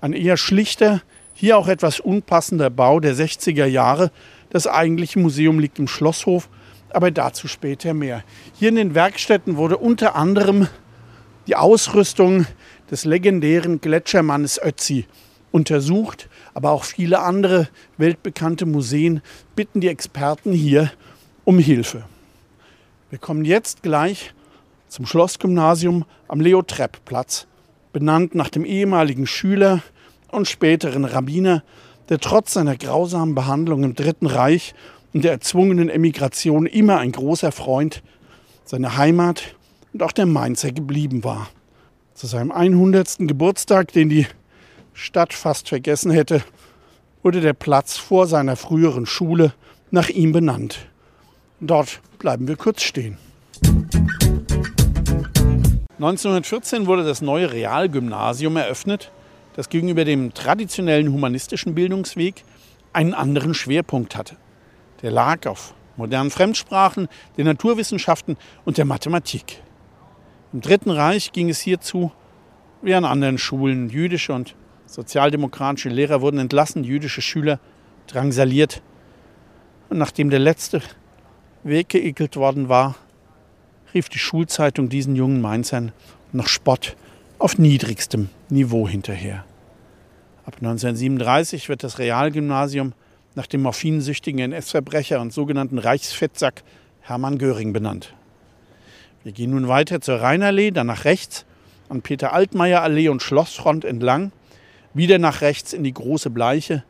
Ein 0.00 0.12
eher 0.12 0.36
schlichter, 0.36 1.02
hier 1.34 1.58
auch 1.58 1.68
etwas 1.68 2.00
unpassender 2.00 2.70
Bau 2.70 3.00
der 3.00 3.14
60er 3.14 3.66
Jahre, 3.66 4.10
das 4.50 4.66
eigentliche 4.66 5.18
Museum 5.18 5.58
liegt 5.58 5.78
im 5.78 5.88
Schlosshof, 5.88 6.48
aber 6.90 7.10
dazu 7.10 7.48
später 7.48 7.94
mehr. 7.94 8.22
Hier 8.54 8.68
in 8.68 8.76
den 8.76 8.94
Werkstätten 8.94 9.56
wurde 9.56 9.76
unter 9.76 10.14
anderem 10.14 10.68
die 11.46 11.56
Ausrüstung 11.56 12.46
des 12.90 13.04
legendären 13.04 13.80
Gletschermannes 13.80 14.60
Ötzi 14.62 15.06
untersucht, 15.50 16.28
aber 16.54 16.70
auch 16.70 16.84
viele 16.84 17.20
andere 17.20 17.68
weltbekannte 17.96 18.66
Museen 18.66 19.22
bitten 19.56 19.80
die 19.80 19.88
Experten 19.88 20.52
hier 20.52 20.92
um 21.44 21.58
Hilfe. 21.58 22.04
Wir 23.10 23.18
kommen 23.18 23.44
jetzt 23.44 23.82
gleich 23.82 24.32
zum 24.88 25.06
Schlossgymnasium 25.06 26.04
am 26.28 26.40
Leo-Trepp-Platz, 26.40 27.47
benannt 27.92 28.34
nach 28.34 28.48
dem 28.48 28.64
ehemaligen 28.64 29.26
Schüler 29.26 29.82
und 30.30 30.48
späteren 30.48 31.04
Rabbiner 31.04 31.62
der 32.08 32.18
trotz 32.18 32.54
seiner 32.54 32.76
grausamen 32.76 33.34
Behandlung 33.34 33.84
im 33.84 33.94
Dritten 33.94 34.26
Reich 34.26 34.74
und 35.12 35.24
der 35.24 35.32
erzwungenen 35.32 35.88
Emigration 35.88 36.66
immer 36.66 36.98
ein 36.98 37.12
großer 37.12 37.52
Freund 37.52 38.02
seiner 38.64 38.96
Heimat 38.96 39.54
und 39.92 40.02
auch 40.02 40.12
der 40.12 40.26
Mainzer 40.26 40.72
geblieben 40.72 41.24
war. 41.24 41.48
Zu 42.14 42.26
seinem 42.26 42.50
100. 42.50 43.16
Geburtstag, 43.20 43.92
den 43.92 44.08
die 44.08 44.26
Stadt 44.92 45.32
fast 45.32 45.68
vergessen 45.68 46.10
hätte, 46.10 46.42
wurde 47.22 47.40
der 47.40 47.52
Platz 47.52 47.96
vor 47.96 48.26
seiner 48.26 48.56
früheren 48.56 49.06
Schule 49.06 49.52
nach 49.90 50.08
ihm 50.08 50.32
benannt. 50.32 50.86
Dort 51.60 52.00
bleiben 52.18 52.48
wir 52.48 52.56
kurz 52.56 52.82
stehen. 52.82 53.18
1914 55.98 56.86
wurde 56.86 57.04
das 57.04 57.22
neue 57.22 57.52
Realgymnasium 57.52 58.56
eröffnet 58.56 59.10
das 59.58 59.68
gegenüber 59.68 60.04
dem 60.04 60.32
traditionellen 60.34 61.12
humanistischen 61.12 61.74
Bildungsweg 61.74 62.44
einen 62.92 63.12
anderen 63.12 63.54
Schwerpunkt 63.54 64.14
hatte. 64.14 64.36
Der 65.02 65.10
lag 65.10 65.48
auf 65.48 65.74
modernen 65.96 66.30
Fremdsprachen, 66.30 67.08
den 67.36 67.46
Naturwissenschaften 67.46 68.36
und 68.64 68.78
der 68.78 68.84
Mathematik. 68.84 69.60
Im 70.52 70.60
Dritten 70.60 70.90
Reich 70.92 71.32
ging 71.32 71.50
es 71.50 71.58
hierzu 71.58 72.12
wie 72.82 72.94
an 72.94 73.04
anderen 73.04 73.36
Schulen. 73.36 73.88
Jüdische 73.90 74.32
und 74.32 74.54
sozialdemokratische 74.86 75.88
Lehrer 75.88 76.20
wurden 76.20 76.38
entlassen, 76.38 76.84
jüdische 76.84 77.20
Schüler 77.20 77.58
drangsaliert. 78.06 78.80
Und 79.88 79.98
nachdem 79.98 80.30
der 80.30 80.38
letzte 80.38 80.82
weggeekelt 81.64 82.36
worden 82.36 82.68
war, 82.68 82.94
rief 83.94 84.08
die 84.08 84.18
Schulzeitung 84.18 84.88
diesen 84.88 85.16
jungen 85.16 85.40
Mainzern 85.40 85.92
noch 86.32 86.48
Spott 86.48 86.96
auf 87.38 87.58
niedrigstem 87.58 88.28
Niveau 88.50 88.88
hinterher. 88.88 89.44
Ab 90.44 90.56
1937 90.56 91.68
wird 91.68 91.84
das 91.84 91.98
Realgymnasium 91.98 92.92
nach 93.34 93.46
dem 93.46 93.62
morphinsüchtigen 93.62 94.40
NS-Verbrecher 94.40 95.20
und 95.20 95.32
sogenannten 95.32 95.78
Reichsfettsack 95.78 96.62
Hermann 97.00 97.38
Göring 97.38 97.72
benannt. 97.72 98.14
Wir 99.24 99.32
gehen 99.32 99.50
nun 99.50 99.68
weiter 99.68 100.00
zur 100.00 100.20
Rheinallee, 100.20 100.70
dann 100.70 100.86
nach 100.86 101.04
rechts 101.04 101.44
an 101.88 102.02
Peter-Altmaier-Allee 102.02 103.08
und 103.08 103.22
Schlossfront 103.22 103.84
entlang, 103.84 104.32
wieder 104.94 105.18
nach 105.18 105.40
rechts 105.40 105.72
in 105.72 105.84
die 105.84 105.92
Große 105.92 106.30
Bleiche 106.30 106.84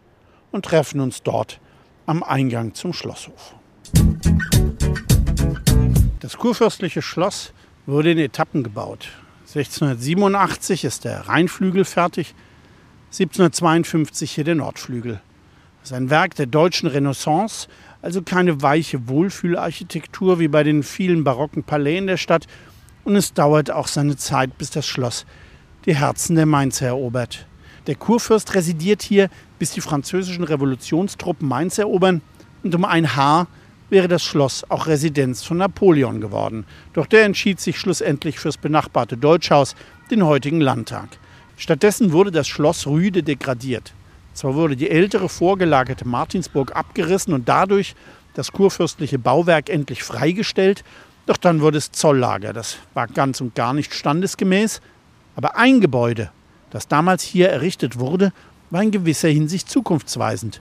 und 0.51 0.65
treffen 0.65 1.01
uns 1.01 1.23
dort 1.23 1.61
am 2.07 2.23
Eingang 2.23 2.75
zum 2.75 2.93
Schlosshof. 2.93 3.55
Das 6.29 6.37
kurfürstliche 6.37 7.01
Schloss 7.01 7.55
wurde 7.87 8.11
in 8.11 8.19
Etappen 8.19 8.63
gebaut. 8.63 9.09
1687 9.47 10.85
ist 10.85 11.07
der 11.07 11.27
Rheinflügel 11.27 11.87
fertig, 11.87 12.35
1752 13.07 14.33
hier 14.33 14.45
der 14.45 14.57
Nordflügel. 14.57 15.23
Das 15.81 15.91
ist 15.91 15.97
ein 15.97 16.11
Werk 16.11 16.35
der 16.35 16.45
deutschen 16.45 16.87
Renaissance, 16.87 17.67
also 18.03 18.21
keine 18.21 18.61
weiche 18.61 19.09
Wohlfühlarchitektur 19.09 20.39
wie 20.39 20.49
bei 20.49 20.65
den 20.65 20.83
vielen 20.83 21.25
barocken 21.25 21.63
Palais 21.63 21.97
in 21.97 22.07
der 22.07 22.19
Stadt. 22.19 22.47
Und 23.05 23.17
es 23.17 23.33
dauert 23.33 23.71
auch 23.71 23.89
seine 23.89 24.19
Zeit, 24.19 24.59
bis 24.59 24.69
das 24.69 24.87
Schloss 24.87 25.25
die 25.87 25.97
Herzen 25.97 26.37
der 26.37 26.45
Mainzer 26.45 26.89
erobert. 26.89 27.47
Der 27.87 27.95
Kurfürst 27.95 28.55
residiert 28.55 29.01
hier, 29.01 29.31
bis 29.59 29.71
die 29.71 29.81
französischen 29.81 30.45
Revolutionstruppen 30.45 31.49
Mainz 31.49 31.79
erobern. 31.79 32.21
Und 32.63 32.75
um 32.75 32.85
ein 32.85 33.17
Haar 33.17 33.47
wäre 33.91 34.09
das 34.09 34.23
Schloss 34.23 34.65
auch 34.71 34.87
Residenz 34.87 35.43
von 35.43 35.59
Napoleon 35.59 36.21
geworden. 36.21 36.67
Doch 36.93 37.07
der 37.07 37.25
entschied 37.25 37.61
sich 37.61 37.79
schlussendlich 37.79 38.39
fürs 38.39 38.57
benachbarte 38.57 39.17
Deutschhaus, 39.17 39.75
den 40.11 40.25
heutigen 40.25 40.61
Landtag. 40.61 41.09
Stattdessen 41.57 42.13
wurde 42.13 42.31
das 42.31 42.49
Schloss 42.49 42.87
Rüde 42.87 43.23
degradiert. 43.23 43.93
Zwar 44.35 44.55
wurde 44.55 44.77
die 44.77 44.91
ältere 44.91 45.29
vorgelagerte 45.29 46.07
Martinsburg 46.07 46.77
abgerissen 46.77 47.35
und 47.35 47.49
dadurch 47.49 47.95
das 48.35 48.53
kurfürstliche 48.53 49.19
Bauwerk 49.19 49.69
endlich 49.69 50.05
freigestellt, 50.05 50.85
doch 51.27 51.37
dann 51.37 51.61
wurde 51.61 51.79
es 51.79 51.91
Zolllager. 51.91 52.53
Das 52.53 52.79
war 52.95 53.07
ganz 53.07 53.41
und 53.41 53.55
gar 53.55 53.75
nicht 53.75 53.93
standesgemäß. 53.93 54.81
Aber 55.35 55.57
ein 55.57 55.81
Gebäude, 55.81 56.31
das 56.71 56.89
damals 56.89 57.23
hier 57.23 57.49
errichtet 57.49 57.99
wurde, 57.99 58.33
war 58.71 58.83
in 58.83 58.91
gewisser 58.91 59.29
Hinsicht 59.29 59.69
zukunftsweisend 59.69 60.61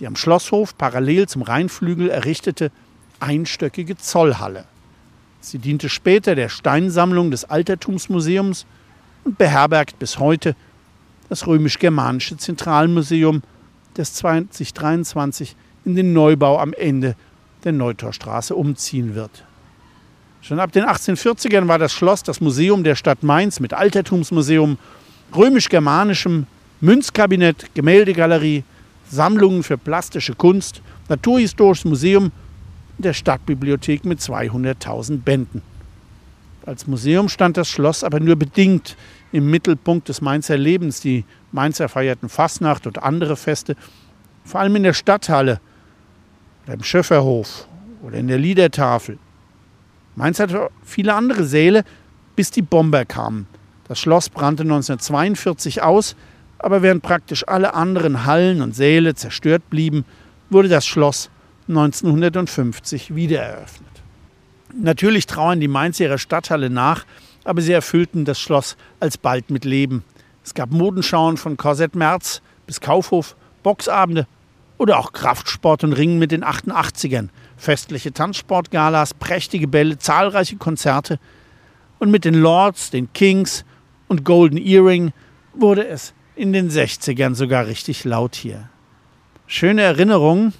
die 0.00 0.06
am 0.06 0.16
Schlosshof 0.16 0.76
parallel 0.76 1.28
zum 1.28 1.42
Rheinflügel 1.42 2.10
errichtete 2.10 2.72
einstöckige 3.20 3.96
Zollhalle. 3.96 4.64
Sie 5.40 5.58
diente 5.58 5.88
später 5.88 6.34
der 6.34 6.48
Steinsammlung 6.48 7.30
des 7.30 7.44
Altertumsmuseums 7.44 8.66
und 9.24 9.38
beherbergt 9.38 9.98
bis 9.98 10.18
heute 10.18 10.56
das 11.28 11.46
römisch-germanische 11.46 12.36
Zentralmuseum, 12.36 13.42
das 13.94 14.14
2023 14.14 15.54
in 15.84 15.96
den 15.96 16.12
Neubau 16.12 16.58
am 16.58 16.72
Ende 16.72 17.14
der 17.64 17.72
Neutorstraße 17.72 18.54
umziehen 18.54 19.14
wird. 19.14 19.44
Schon 20.42 20.60
ab 20.60 20.72
den 20.72 20.84
1840ern 20.84 21.68
war 21.68 21.78
das 21.78 21.92
Schloss 21.92 22.22
das 22.22 22.40
Museum 22.40 22.82
der 22.84 22.96
Stadt 22.96 23.22
Mainz 23.22 23.60
mit 23.60 23.74
Altertumsmuseum, 23.74 24.78
römisch-germanischem 25.36 26.46
Münzkabinett, 26.80 27.74
Gemäldegalerie, 27.74 28.64
Sammlungen 29.10 29.62
für 29.62 29.76
plastische 29.76 30.34
Kunst, 30.34 30.82
Naturhistorisches 31.08 31.84
Museum 31.84 32.32
der 32.98 33.12
Stadtbibliothek 33.12 34.04
mit 34.04 34.20
200.000 34.20 35.18
Bänden. 35.18 35.62
Als 36.66 36.86
Museum 36.86 37.28
stand 37.28 37.56
das 37.56 37.68
Schloss 37.68 38.04
aber 38.04 38.20
nur 38.20 38.36
bedingt 38.36 38.96
im 39.32 39.50
Mittelpunkt 39.50 40.08
des 40.08 40.20
Mainzer 40.20 40.56
Lebens. 40.56 41.00
Die 41.00 41.24
Mainzer 41.52 41.88
feierten 41.88 42.28
Fastnacht 42.28 42.86
und 42.86 43.02
andere 43.02 43.36
Feste, 43.36 43.76
vor 44.44 44.60
allem 44.60 44.76
in 44.76 44.82
der 44.82 44.92
Stadthalle 44.92 45.60
oder 46.64 46.74
im 46.74 46.82
Schöfferhof 46.82 47.66
oder 48.02 48.18
in 48.18 48.28
der 48.28 48.38
Liedertafel. 48.38 49.18
Mainz 50.16 50.38
hatte 50.38 50.70
viele 50.84 51.14
andere 51.14 51.44
Säle, 51.44 51.84
bis 52.36 52.50
die 52.50 52.62
Bomber 52.62 53.04
kamen. 53.04 53.46
Das 53.88 53.98
Schloss 53.98 54.28
brannte 54.28 54.62
1942 54.62 55.82
aus, 55.82 56.14
aber 56.62 56.82
während 56.82 57.02
praktisch 57.02 57.46
alle 57.48 57.74
anderen 57.74 58.26
Hallen 58.26 58.62
und 58.62 58.74
Säle 58.74 59.14
zerstört 59.14 59.68
blieben, 59.70 60.04
wurde 60.50 60.68
das 60.68 60.86
Schloss 60.86 61.30
1950 61.68 63.14
wiedereröffnet. 63.14 63.88
Natürlich 64.74 65.26
trauern 65.26 65.60
die 65.60 65.68
Mainzer 65.68 66.04
ihrer 66.04 66.18
Stadthalle 66.18 66.70
nach, 66.70 67.04
aber 67.44 67.62
sie 67.62 67.72
erfüllten 67.72 68.24
das 68.24 68.40
Schloss 68.40 68.76
alsbald 69.00 69.50
mit 69.50 69.64
Leben. 69.64 70.04
Es 70.44 70.54
gab 70.54 70.70
Modenschauen 70.70 71.36
von 71.36 71.56
Korsett 71.56 71.94
Merz 71.94 72.42
bis 72.66 72.80
Kaufhof, 72.80 73.36
Boxabende 73.62 74.26
oder 74.78 74.98
auch 74.98 75.12
Kraftsport 75.12 75.84
und 75.84 75.92
Ringen 75.92 76.18
mit 76.18 76.32
den 76.32 76.44
88ern, 76.44 77.28
festliche 77.56 78.12
Tanzsportgalas, 78.12 79.14
prächtige 79.14 79.68
Bälle, 79.68 79.98
zahlreiche 79.98 80.56
Konzerte. 80.56 81.18
Und 81.98 82.10
mit 82.10 82.24
den 82.24 82.34
Lords, 82.34 82.90
den 82.90 83.12
Kings 83.12 83.64
und 84.08 84.24
Golden 84.24 84.56
Earring 84.56 85.12
wurde 85.52 85.86
es 85.86 86.14
in 86.36 86.52
den 86.52 86.70
60ern 86.70 87.34
sogar 87.34 87.66
richtig 87.66 88.04
laut 88.04 88.34
hier. 88.34 88.68
Schöne 89.46 89.82
Erinnerungen, 89.82 90.54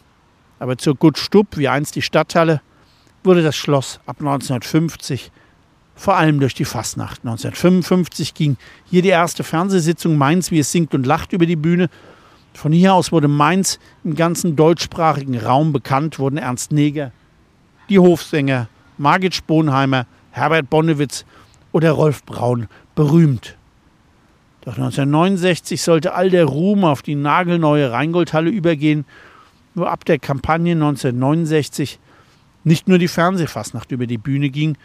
aber 0.59 0.77
zur 0.77 0.95
Gut 0.95 1.19
Stub, 1.19 1.57
wie 1.57 1.69
einst 1.69 1.97
die 1.97 2.03
Stadthalle, 2.03 2.61
wurde 3.23 3.43
das 3.43 3.57
Schloss 3.57 4.01
ab 4.07 4.17
1950 4.19 5.31
vor 6.01 6.17
allem 6.17 6.41
durch 6.41 6.55
die 6.55 6.65
Fastnacht. 6.65 7.21
1955 7.21 8.33
ging 8.33 8.57
hier 8.87 9.03
die 9.03 9.11
erste 9.11 9.45
Fernsehsitzung 9.45 10.17
Mainz, 10.17 10.51
wie 10.51 10.59
es 10.59 10.73
singt 10.73 10.95
und 10.95 11.05
lacht, 11.05 11.35
über 11.35 11.45
die 11.45 11.57
Bühne. 11.57 11.91
Von 12.55 12.73
hier 12.73 12.95
aus 12.95 13.13
wurde 13.13 13.29
Mainz 13.29 13.79
im 14.03 14.15
ganzen 14.15 14.57
deutschsprachigen 14.57 15.39
Raum 15.39 15.75
bekannt, 15.75 16.19
wurden 16.19 16.39
Ernst 16.39 16.73
Neger, 16.73 17.13
die 17.91 17.99
Hofsänger, 17.99 18.69
Margit 18.97 19.35
Sponheimer, 19.35 20.07
Herbert 20.31 20.71
Bonnewitz 20.71 21.27
oder 21.71 21.93
Rolf 21.93 22.25
Braun 22.25 22.67
berühmt. 22.95 23.59
Doch 24.63 24.75
1969 24.77 25.81
sollte 25.81 26.15
all 26.15 26.31
der 26.31 26.45
Ruhm 26.45 26.85
auf 26.85 27.03
die 27.03 27.15
nagelneue 27.15 27.93
Rheingoldhalle 27.93 28.51
übergehen. 28.51 29.07
Nur 29.75 29.91
ab 29.91 30.05
der 30.05 30.19
Kampagne 30.19 30.73
1969 30.73 31.99
nicht 32.65 32.89
nur 32.89 32.99
die 32.99 33.09
Fernsehfastnacht 33.09 33.91
über 33.91 34.07
die 34.07 34.19
Bühne 34.19 34.51
ging, 34.51 34.77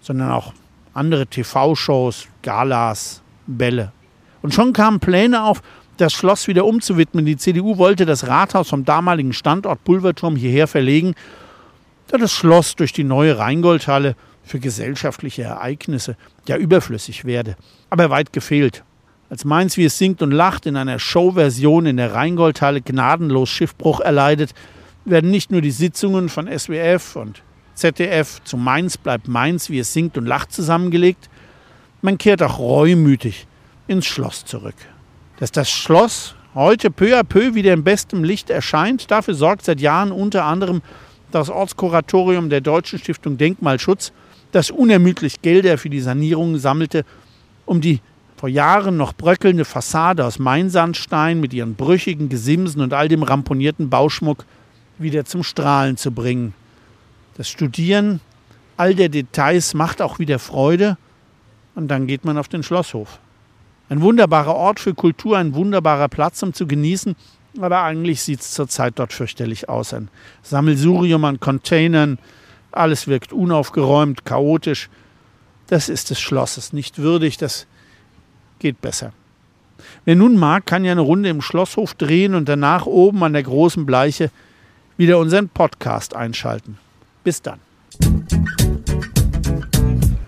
sondern 0.00 0.30
auch 0.30 0.52
andere 0.92 1.26
TV-Shows, 1.26 2.28
Galas, 2.42 3.22
Bälle. 3.46 3.92
Und 4.42 4.54
schon 4.54 4.72
kamen 4.72 5.00
Pläne 5.00 5.42
auf, 5.42 5.62
das 5.96 6.12
Schloss 6.12 6.48
wieder 6.48 6.64
umzuwidmen. 6.64 7.24
Die 7.24 7.36
CDU 7.36 7.78
wollte 7.78 8.06
das 8.06 8.26
Rathaus 8.26 8.68
vom 8.68 8.84
damaligen 8.84 9.32
Standort 9.32 9.82
Pulverturm 9.84 10.36
hierher 10.36 10.66
verlegen, 10.66 11.14
da 12.08 12.18
das 12.18 12.32
Schloss 12.32 12.76
durch 12.76 12.92
die 12.92 13.04
neue 13.04 13.38
Rheingoldhalle 13.38 14.14
für 14.44 14.60
gesellschaftliche 14.60 15.42
Ereignisse 15.42 16.16
ja 16.46 16.56
überflüssig 16.56 17.24
werde. 17.24 17.56
Aber 17.90 18.10
weit 18.10 18.32
gefehlt. 18.32 18.84
Als 19.34 19.44
Mainz, 19.44 19.76
wie 19.76 19.84
es 19.84 19.98
singt 19.98 20.22
und 20.22 20.30
lacht, 20.30 20.64
in 20.64 20.76
einer 20.76 21.00
Showversion 21.00 21.86
in 21.86 21.96
der 21.96 22.14
Rheingoldhalle 22.14 22.80
gnadenlos 22.80 23.48
Schiffbruch 23.48 23.98
erleidet, 23.98 24.54
werden 25.04 25.32
nicht 25.32 25.50
nur 25.50 25.60
die 25.60 25.72
Sitzungen 25.72 26.28
von 26.28 26.46
SWF 26.46 27.16
und 27.16 27.42
ZDF 27.74 28.44
zu 28.44 28.56
Mainz 28.56 28.96
bleibt 28.96 29.26
Mainz, 29.26 29.70
wie 29.70 29.80
es 29.80 29.92
singt 29.92 30.16
und 30.16 30.26
lacht, 30.26 30.52
zusammengelegt. 30.52 31.28
Man 32.00 32.16
kehrt 32.16 32.44
auch 32.44 32.60
reumütig 32.60 33.48
ins 33.88 34.06
Schloss 34.06 34.44
zurück. 34.44 34.76
Dass 35.40 35.50
das 35.50 35.68
Schloss 35.68 36.36
heute 36.54 36.92
peu 36.92 37.18
à 37.18 37.24
peu 37.24 37.56
wieder 37.56 37.72
in 37.72 37.82
bestem 37.82 38.22
Licht 38.22 38.50
erscheint, 38.50 39.10
dafür 39.10 39.34
sorgt 39.34 39.64
seit 39.64 39.80
Jahren 39.80 40.12
unter 40.12 40.44
anderem 40.44 40.80
das 41.32 41.50
Ortskuratorium 41.50 42.50
der 42.50 42.60
Deutschen 42.60 43.00
Stiftung 43.00 43.36
Denkmalschutz, 43.36 44.12
das 44.52 44.70
unermüdlich 44.70 45.42
Gelder 45.42 45.76
für 45.76 45.90
die 45.90 46.00
Sanierung 46.00 46.56
sammelte, 46.56 47.04
um 47.66 47.80
die 47.80 48.00
vor 48.36 48.48
Jahren 48.48 48.96
noch 48.96 49.12
bröckelnde 49.12 49.64
Fassade 49.64 50.24
aus 50.24 50.38
Mainsandstein 50.38 51.40
mit 51.40 51.54
ihren 51.54 51.74
brüchigen 51.74 52.28
Gesimsen 52.28 52.80
und 52.80 52.92
all 52.92 53.08
dem 53.08 53.22
ramponierten 53.22 53.90
Bauschmuck 53.90 54.44
wieder 54.98 55.24
zum 55.24 55.42
Strahlen 55.42 55.96
zu 55.96 56.10
bringen. 56.10 56.54
Das 57.36 57.48
Studieren 57.48 58.20
all 58.76 58.94
der 58.94 59.08
Details 59.08 59.74
macht 59.74 60.02
auch 60.02 60.18
wieder 60.18 60.38
Freude 60.38 60.96
und 61.74 61.88
dann 61.88 62.06
geht 62.06 62.24
man 62.24 62.38
auf 62.38 62.48
den 62.48 62.62
Schlosshof. 62.62 63.18
Ein 63.88 64.00
wunderbarer 64.00 64.54
Ort 64.54 64.80
für 64.80 64.94
Kultur, 64.94 65.38
ein 65.38 65.54
wunderbarer 65.54 66.08
Platz, 66.08 66.42
um 66.42 66.52
zu 66.52 66.66
genießen, 66.66 67.14
aber 67.60 67.82
eigentlich 67.82 68.22
sieht 68.22 68.40
es 68.40 68.52
zurzeit 68.52 68.98
dort 68.98 69.12
fürchterlich 69.12 69.68
aus. 69.68 69.94
Ein 69.94 70.08
Sammelsurium 70.42 71.24
an 71.24 71.38
Containern, 71.38 72.18
alles 72.72 73.06
wirkt 73.06 73.32
unaufgeräumt, 73.32 74.24
chaotisch. 74.24 74.88
Das 75.68 75.88
ist 75.88 76.10
des 76.10 76.20
Schlosses 76.20 76.72
nicht 76.72 76.98
würdig, 76.98 77.36
das 77.36 77.66
geht 78.64 78.80
besser. 78.80 79.12
Wer 80.06 80.16
nun 80.16 80.38
mag, 80.38 80.64
kann 80.64 80.86
ja 80.86 80.92
eine 80.92 81.02
Runde 81.02 81.28
im 81.28 81.42
Schlosshof 81.42 81.92
drehen 81.92 82.34
und 82.34 82.48
danach 82.48 82.86
oben 82.86 83.22
an 83.22 83.34
der 83.34 83.42
großen 83.42 83.84
Bleiche 83.84 84.30
wieder 84.96 85.18
unseren 85.18 85.50
Podcast 85.50 86.16
einschalten. 86.16 86.78
Bis 87.24 87.42
dann. 87.42 87.60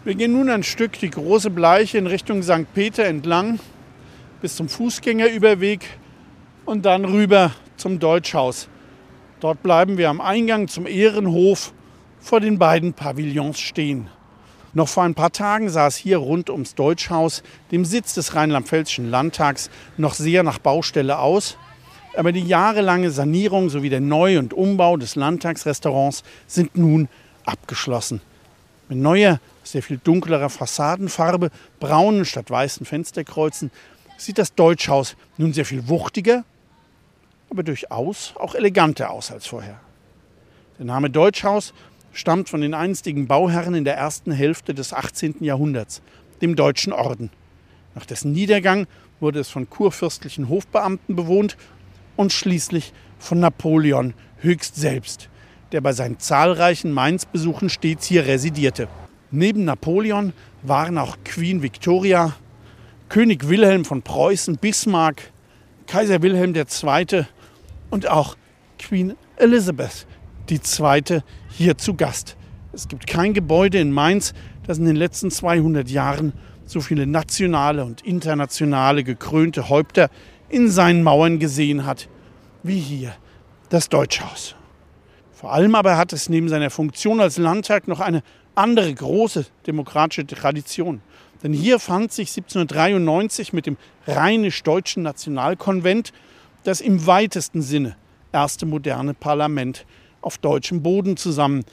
Wir 0.04 0.14
gehen 0.14 0.32
nun 0.32 0.50
ein 0.50 0.64
Stück 0.64 0.98
die 0.98 1.08
große 1.08 1.48
Bleiche 1.48 1.96
in 1.96 2.06
Richtung 2.06 2.42
St. 2.42 2.66
Peter 2.74 3.06
entlang 3.06 3.58
bis 4.42 4.56
zum 4.56 4.68
Fußgängerüberweg 4.68 5.98
und 6.66 6.84
dann 6.84 7.06
rüber 7.06 7.52
zum 7.78 7.98
Deutschhaus. 7.98 8.68
Dort 9.40 9.62
bleiben 9.62 9.96
wir 9.96 10.10
am 10.10 10.20
Eingang 10.20 10.68
zum 10.68 10.86
Ehrenhof 10.86 11.72
vor 12.20 12.40
den 12.40 12.58
beiden 12.58 12.92
Pavillons 12.92 13.58
stehen. 13.58 14.10
Noch 14.76 14.88
vor 14.88 15.04
ein 15.04 15.14
paar 15.14 15.32
Tagen 15.32 15.70
sah 15.70 15.86
es 15.86 15.96
hier 15.96 16.18
rund 16.18 16.50
ums 16.50 16.74
Deutschhaus, 16.74 17.42
dem 17.72 17.86
Sitz 17.86 18.12
des 18.12 18.34
Rheinland-Pfälzischen 18.34 19.10
Landtags, 19.10 19.70
noch 19.96 20.12
sehr 20.12 20.42
nach 20.42 20.58
Baustelle 20.58 21.18
aus. 21.18 21.56
Aber 22.14 22.30
die 22.30 22.44
jahrelange 22.44 23.10
Sanierung 23.10 23.70
sowie 23.70 23.88
der 23.88 24.02
Neu- 24.02 24.38
und 24.38 24.52
Umbau 24.52 24.98
des 24.98 25.16
Landtagsrestaurants 25.16 26.24
sind 26.46 26.76
nun 26.76 27.08
abgeschlossen. 27.46 28.20
Mit 28.90 28.98
neuer, 28.98 29.40
sehr 29.64 29.82
viel 29.82 29.96
dunklerer 29.96 30.50
Fassadenfarbe, 30.50 31.50
braunen 31.80 32.26
statt 32.26 32.50
weißen 32.50 32.84
Fensterkreuzen, 32.84 33.70
sieht 34.18 34.36
das 34.36 34.54
Deutschhaus 34.54 35.16
nun 35.38 35.54
sehr 35.54 35.64
viel 35.64 35.88
wuchtiger, 35.88 36.44
aber 37.48 37.62
durchaus 37.62 38.34
auch 38.36 38.54
eleganter 38.54 39.08
aus 39.08 39.32
als 39.32 39.46
vorher. 39.46 39.80
Der 40.78 40.84
Name 40.84 41.08
Deutschhaus 41.08 41.72
stammt 42.16 42.48
von 42.48 42.62
den 42.62 42.72
einstigen 42.72 43.26
Bauherren 43.26 43.74
in 43.74 43.84
der 43.84 43.94
ersten 43.94 44.32
Hälfte 44.32 44.72
des 44.72 44.94
18. 44.94 45.36
Jahrhunderts, 45.40 46.00
dem 46.40 46.56
Deutschen 46.56 46.94
Orden. 46.94 47.30
Nach 47.94 48.06
dessen 48.06 48.32
Niedergang 48.32 48.86
wurde 49.20 49.38
es 49.38 49.50
von 49.50 49.68
kurfürstlichen 49.68 50.48
Hofbeamten 50.48 51.14
bewohnt 51.14 51.58
und 52.16 52.32
schließlich 52.32 52.94
von 53.18 53.40
Napoleon 53.40 54.14
höchst 54.38 54.76
selbst, 54.76 55.28
der 55.72 55.82
bei 55.82 55.92
seinen 55.92 56.18
zahlreichen 56.18 56.90
Mainz-Besuchen 56.90 57.68
stets 57.68 58.06
hier 58.06 58.26
residierte. 58.26 58.88
Neben 59.30 59.64
Napoleon 59.64 60.32
waren 60.62 60.96
auch 60.96 61.18
Queen 61.22 61.62
Victoria, 61.62 62.34
König 63.10 63.48
Wilhelm 63.48 63.84
von 63.84 64.00
Preußen, 64.00 64.56
Bismarck, 64.56 65.32
Kaiser 65.86 66.22
Wilhelm 66.22 66.54
II. 66.54 67.26
und 67.90 68.08
auch 68.08 68.36
Queen 68.78 69.16
Elizabeth 69.36 70.06
II. 70.50 71.20
hier 71.48 71.78
zu 71.78 71.94
Gast. 71.94 72.36
Es 72.72 72.88
gibt 72.88 73.06
kein 73.06 73.34
Gebäude 73.34 73.78
in 73.78 73.92
Mainz, 73.92 74.34
das 74.66 74.78
in 74.78 74.84
den 74.84 74.96
letzten 74.96 75.30
200 75.30 75.88
Jahren 75.88 76.32
so 76.66 76.80
viele 76.80 77.06
nationale 77.06 77.84
und 77.84 78.02
internationale 78.02 79.04
gekrönte 79.04 79.68
Häupter 79.68 80.10
in 80.48 80.70
seinen 80.70 81.02
Mauern 81.02 81.38
gesehen 81.38 81.86
hat, 81.86 82.08
wie 82.62 82.78
hier 82.78 83.14
das 83.68 83.88
Deutschhaus. 83.88 84.54
Vor 85.32 85.52
allem 85.52 85.74
aber 85.74 85.96
hat 85.96 86.12
es 86.12 86.28
neben 86.28 86.48
seiner 86.48 86.70
Funktion 86.70 87.20
als 87.20 87.38
Landtag 87.38 87.88
noch 87.88 88.00
eine 88.00 88.22
andere 88.54 88.92
große 88.92 89.46
demokratische 89.66 90.26
Tradition. 90.26 91.02
Denn 91.42 91.52
hier 91.52 91.78
fand 91.78 92.12
sich 92.12 92.30
1793 92.30 93.52
mit 93.52 93.66
dem 93.66 93.76
Rheinisch-Deutschen 94.06 95.02
Nationalkonvent 95.02 96.12
das 96.64 96.80
im 96.80 97.06
weitesten 97.06 97.62
Sinne 97.62 97.96
erste 98.32 98.66
moderne 98.66 99.14
Parlament 99.14 99.86
auf 100.26 100.38
deutschem 100.38 100.82
Boden 100.82 101.16
zusammen. 101.16 101.64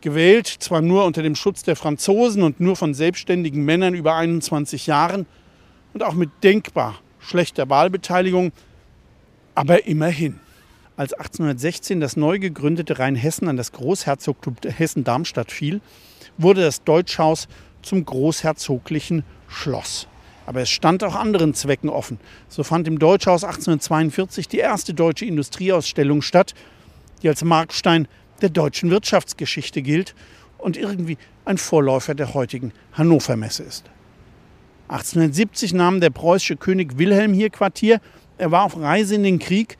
Gewählt 0.00 0.46
zwar 0.46 0.80
nur 0.80 1.04
unter 1.04 1.22
dem 1.22 1.34
Schutz 1.34 1.62
der 1.62 1.76
Franzosen 1.76 2.42
und 2.42 2.58
nur 2.58 2.74
von 2.74 2.94
selbstständigen 2.94 3.64
Männern 3.64 3.94
über 3.94 4.14
21 4.14 4.86
Jahren 4.86 5.26
und 5.92 6.02
auch 6.02 6.14
mit 6.14 6.30
denkbar 6.42 7.00
schlechter 7.18 7.68
Wahlbeteiligung, 7.68 8.52
aber 9.54 9.86
immerhin. 9.86 10.40
Als 10.96 11.12
1816 11.12 12.00
das 12.00 12.16
neu 12.16 12.38
gegründete 12.38 12.98
Rheinhessen 12.98 13.46
an 13.46 13.58
das 13.58 13.72
Großherzogtum 13.72 14.56
Hessen-Darmstadt 14.64 15.52
fiel, 15.52 15.80
wurde 16.38 16.62
das 16.62 16.82
Deutschhaus 16.84 17.46
zum 17.82 18.04
großherzoglichen 18.04 19.22
Schloss. 19.48 20.08
Aber 20.46 20.62
es 20.62 20.70
stand 20.70 21.04
auch 21.04 21.14
anderen 21.14 21.52
Zwecken 21.52 21.90
offen. 21.90 22.18
So 22.48 22.64
fand 22.64 22.88
im 22.88 22.98
Deutschhaus 22.98 23.44
1842 23.44 24.48
die 24.48 24.58
erste 24.58 24.94
deutsche 24.94 25.26
Industrieausstellung 25.26 26.22
statt, 26.22 26.54
die 27.22 27.28
als 27.28 27.44
Markstein 27.44 28.08
der 28.40 28.50
deutschen 28.50 28.90
Wirtschaftsgeschichte 28.90 29.82
gilt 29.82 30.14
und 30.58 30.76
irgendwie 30.76 31.18
ein 31.44 31.58
Vorläufer 31.58 32.14
der 32.14 32.34
heutigen 32.34 32.72
Hannover 32.92 33.36
Messe 33.36 33.62
ist. 33.62 33.84
1870 34.88 35.74
nahm 35.74 36.00
der 36.00 36.10
preußische 36.10 36.56
König 36.56 36.98
Wilhelm 36.98 37.32
hier 37.32 37.50
Quartier. 37.50 38.00
Er 38.38 38.50
war 38.50 38.64
auf 38.64 38.78
Reise 38.78 39.16
in 39.16 39.22
den 39.22 39.38
Krieg, 39.38 39.76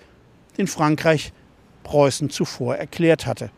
den 0.59 0.67
Frankreich 0.67 1.33
Preußen 1.83 2.29
zuvor 2.29 2.77
erklärt 2.77 3.27
hatte. 3.27 3.51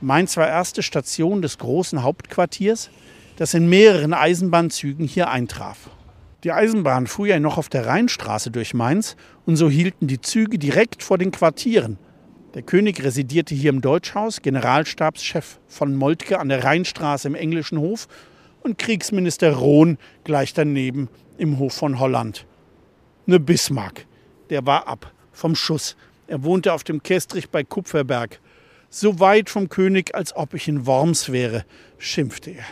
Mainz 0.00 0.36
war 0.36 0.48
erste 0.48 0.82
Station 0.82 1.42
des 1.42 1.58
großen 1.58 2.02
Hauptquartiers, 2.02 2.90
das 3.36 3.54
in 3.54 3.68
mehreren 3.68 4.14
Eisenbahnzügen 4.14 5.06
hier 5.06 5.28
eintraf. 5.30 5.90
Die 6.44 6.52
Eisenbahn 6.52 7.06
fuhr 7.06 7.28
ja 7.28 7.40
noch 7.40 7.58
auf 7.58 7.68
der 7.68 7.86
Rheinstraße 7.86 8.50
durch 8.50 8.74
Mainz 8.74 9.16
und 9.44 9.56
so 9.56 9.68
hielten 9.68 10.06
die 10.06 10.20
Züge 10.20 10.58
direkt 10.58 11.02
vor 11.02 11.18
den 11.18 11.32
Quartieren. 11.32 11.98
Der 12.54 12.62
König 12.62 13.04
residierte 13.04 13.54
hier 13.54 13.68
im 13.68 13.82
Deutschhaus, 13.82 14.40
Generalstabschef 14.40 15.58
von 15.66 15.94
Moltke 15.94 16.38
an 16.38 16.48
der 16.48 16.64
Rheinstraße 16.64 17.28
im 17.28 17.34
englischen 17.34 17.78
Hof 17.78 18.08
und 18.62 18.78
Kriegsminister 18.78 19.52
Rohn 19.52 19.98
gleich 20.24 20.54
daneben 20.54 21.10
im 21.36 21.58
Hof 21.58 21.74
von 21.74 21.98
Holland. 21.98 22.46
Ne 23.26 23.38
Bismarck, 23.38 24.06
der 24.48 24.64
war 24.64 24.88
ab 24.88 25.12
vom 25.30 25.54
Schuss. 25.54 25.94
Er 26.26 26.42
wohnte 26.42 26.72
auf 26.72 26.84
dem 26.84 27.02
Kestrich 27.02 27.50
bei 27.50 27.64
Kupferberg. 27.64 28.40
So 28.88 29.20
weit 29.20 29.50
vom 29.50 29.68
König, 29.68 30.14
als 30.14 30.34
ob 30.34 30.54
ich 30.54 30.68
in 30.68 30.86
Worms 30.86 31.30
wäre, 31.30 31.66
schimpfte 31.98 32.52
er. 32.52 32.64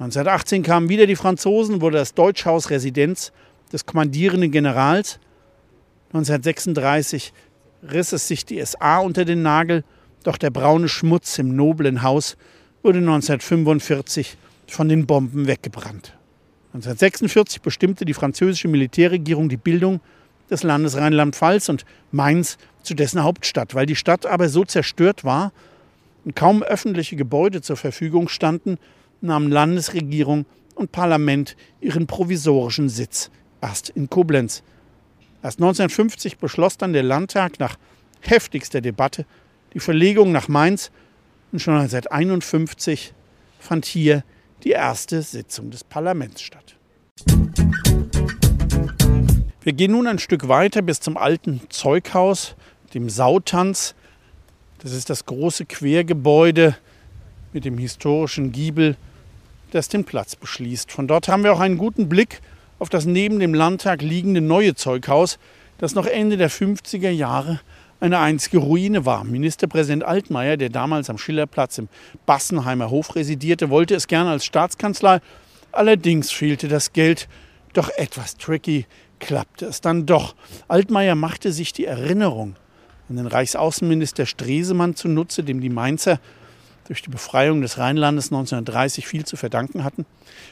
1918 0.00 0.62
kamen 0.62 0.90
wieder 0.90 1.06
die 1.06 1.16
Franzosen, 1.16 1.80
wurde 1.80 1.96
das 1.96 2.12
Deutschhaus 2.12 2.68
Residenz 2.68 3.32
des 3.72 3.86
kommandierenden 3.86 4.50
Generals. 4.50 5.18
1936 6.08 7.32
riss 7.82 8.12
es 8.12 8.28
sich 8.28 8.44
die 8.44 8.64
SA 8.64 8.98
unter 8.98 9.24
den 9.24 9.42
Nagel, 9.42 9.84
doch 10.24 10.36
der 10.36 10.50
braune 10.50 10.88
Schmutz 10.88 11.38
im 11.38 11.54
noblen 11.56 12.02
Haus 12.02 12.36
wurde 12.82 12.98
1945 12.98 14.36
von 14.66 14.88
den 14.88 15.06
Bomben 15.06 15.46
weggebrannt. 15.46 16.14
1946 16.72 17.62
bestimmte 17.62 18.04
die 18.04 18.14
französische 18.14 18.68
Militärregierung 18.68 19.48
die 19.48 19.56
Bildung 19.56 20.00
des 20.50 20.62
Landes 20.62 20.96
Rheinland-Pfalz 20.96 21.68
und 21.68 21.84
Mainz 22.12 22.58
zu 22.82 22.94
dessen 22.94 23.22
Hauptstadt. 23.22 23.74
Weil 23.74 23.86
die 23.86 23.96
Stadt 23.96 24.26
aber 24.26 24.48
so 24.48 24.64
zerstört 24.64 25.24
war 25.24 25.52
und 26.24 26.36
kaum 26.36 26.62
öffentliche 26.62 27.16
Gebäude 27.16 27.60
zur 27.60 27.76
Verfügung 27.76 28.28
standen, 28.28 28.78
nahmen 29.20 29.50
Landesregierung 29.50 30.46
und 30.74 30.92
Parlament 30.92 31.56
ihren 31.80 32.06
provisorischen 32.06 32.88
Sitz 32.88 33.30
erst 33.60 33.90
in 33.90 34.08
Koblenz. 34.08 34.62
Erst 35.42 35.58
1950 35.58 36.36
beschloss 36.36 36.76
dann 36.76 36.92
der 36.92 37.02
Landtag 37.02 37.58
nach 37.58 37.76
heftigster 38.20 38.80
Debatte 38.80 39.24
die 39.72 39.80
Verlegung 39.80 40.32
nach 40.32 40.48
Mainz 40.48 40.90
und 41.52 41.60
schon 41.60 41.74
1951 41.74 43.14
fand 43.58 43.86
hier 43.86 44.22
die 44.64 44.70
erste 44.70 45.22
Sitzung 45.22 45.70
des 45.70 45.84
Parlaments 45.84 46.42
statt. 46.42 46.76
Wir 49.62 49.72
gehen 49.72 49.92
nun 49.92 50.06
ein 50.06 50.18
Stück 50.18 50.48
weiter 50.48 50.82
bis 50.82 51.00
zum 51.00 51.16
alten 51.16 51.62
Zeughaus, 51.70 52.54
dem 52.92 53.08
Sautanz. 53.08 53.94
Das 54.78 54.92
ist 54.92 55.08
das 55.08 55.24
große 55.24 55.66
Quergebäude 55.66 56.76
mit 57.52 57.64
dem 57.64 57.78
historischen 57.78 58.52
Giebel, 58.52 58.96
das 59.70 59.88
den 59.88 60.04
Platz 60.04 60.36
beschließt. 60.36 60.92
Von 60.92 61.08
dort 61.08 61.28
haben 61.28 61.44
wir 61.44 61.52
auch 61.52 61.60
einen 61.60 61.78
guten 61.78 62.08
Blick 62.08 62.40
auf 62.80 62.88
das 62.88 63.06
neben 63.06 63.38
dem 63.38 63.54
Landtag 63.54 64.02
liegende 64.02 64.40
neue 64.40 64.74
Zeughaus, 64.74 65.38
das 65.78 65.94
noch 65.94 66.06
Ende 66.06 66.36
der 66.36 66.50
50er 66.50 67.10
Jahre 67.10 67.60
eine 68.00 68.18
einzige 68.18 68.58
Ruine 68.58 69.04
war. 69.04 69.22
Ministerpräsident 69.24 70.02
Altmaier, 70.02 70.56
der 70.56 70.70
damals 70.70 71.10
am 71.10 71.18
Schillerplatz 71.18 71.78
im 71.78 71.88
Bassenheimer 72.26 72.90
Hof 72.90 73.14
residierte, 73.14 73.70
wollte 73.70 73.94
es 73.94 74.08
gerne 74.08 74.30
als 74.30 74.44
Staatskanzlei. 74.46 75.20
Allerdings 75.70 76.32
fehlte 76.32 76.66
das 76.66 76.92
Geld. 76.92 77.28
Doch 77.74 77.90
etwas 77.90 78.36
tricky 78.36 78.86
klappte 79.20 79.66
es 79.66 79.80
dann 79.80 80.06
doch. 80.06 80.34
Altmaier 80.66 81.14
machte 81.14 81.52
sich 81.52 81.72
die 81.72 81.84
Erinnerung 81.84 82.56
an 83.08 83.16
den 83.16 83.26
Reichsaußenminister 83.26 84.24
Stresemann 84.24 84.96
zunutze, 84.96 85.44
dem 85.44 85.60
die 85.60 85.68
Mainzer 85.68 86.18
durch 86.90 87.02
die 87.02 87.10
Befreiung 87.10 87.62
des 87.62 87.78
Rheinlandes 87.78 88.32
1930 88.32 89.06
viel 89.06 89.24
zu 89.24 89.36
verdanken 89.36 89.84
hatten, 89.84 90.06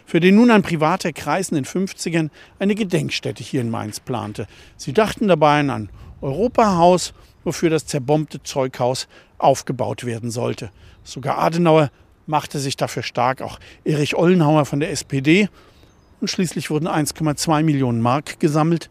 für 0.07 0.21
den 0.21 0.37
nun 0.37 0.53
ein 0.53 0.63
privater 0.63 1.13
Kreis 1.13 1.49
in 1.49 1.57
den 1.57 1.65
50ern 1.65 2.31
eine 2.61 2.77
Gedenkstätte 2.77 3.43
hier 3.43 3.61
in 3.61 3.71
Mainz 3.71 3.99
plante. 3.99 4.47
Sie 4.77 4.93
dachten 4.93 5.27
dabei 5.27 5.59
an 5.59 5.71
ein 5.71 5.89
Europahaus 6.21 7.13
wofür 7.49 7.71
das 7.71 7.87
zerbombte 7.87 8.43
Zeughaus 8.43 9.09
aufgebaut 9.39 10.05
werden 10.05 10.31
sollte. 10.31 10.71
Sogar 11.03 11.39
Adenauer 11.39 11.91
machte 12.27 12.59
sich 12.59 12.77
dafür 12.77 13.03
stark, 13.03 13.41
auch 13.41 13.59
Erich 13.85 14.17
Ollenhauer 14.17 14.67
von 14.67 14.81
der 14.81 14.91
SPD. 14.91 15.49
Und 16.21 16.29
schließlich 16.29 16.69
wurden 16.69 16.87
1,2 16.87 17.63
Millionen 17.63 18.03
Mark 18.03 18.39
gesammelt. 18.39 18.91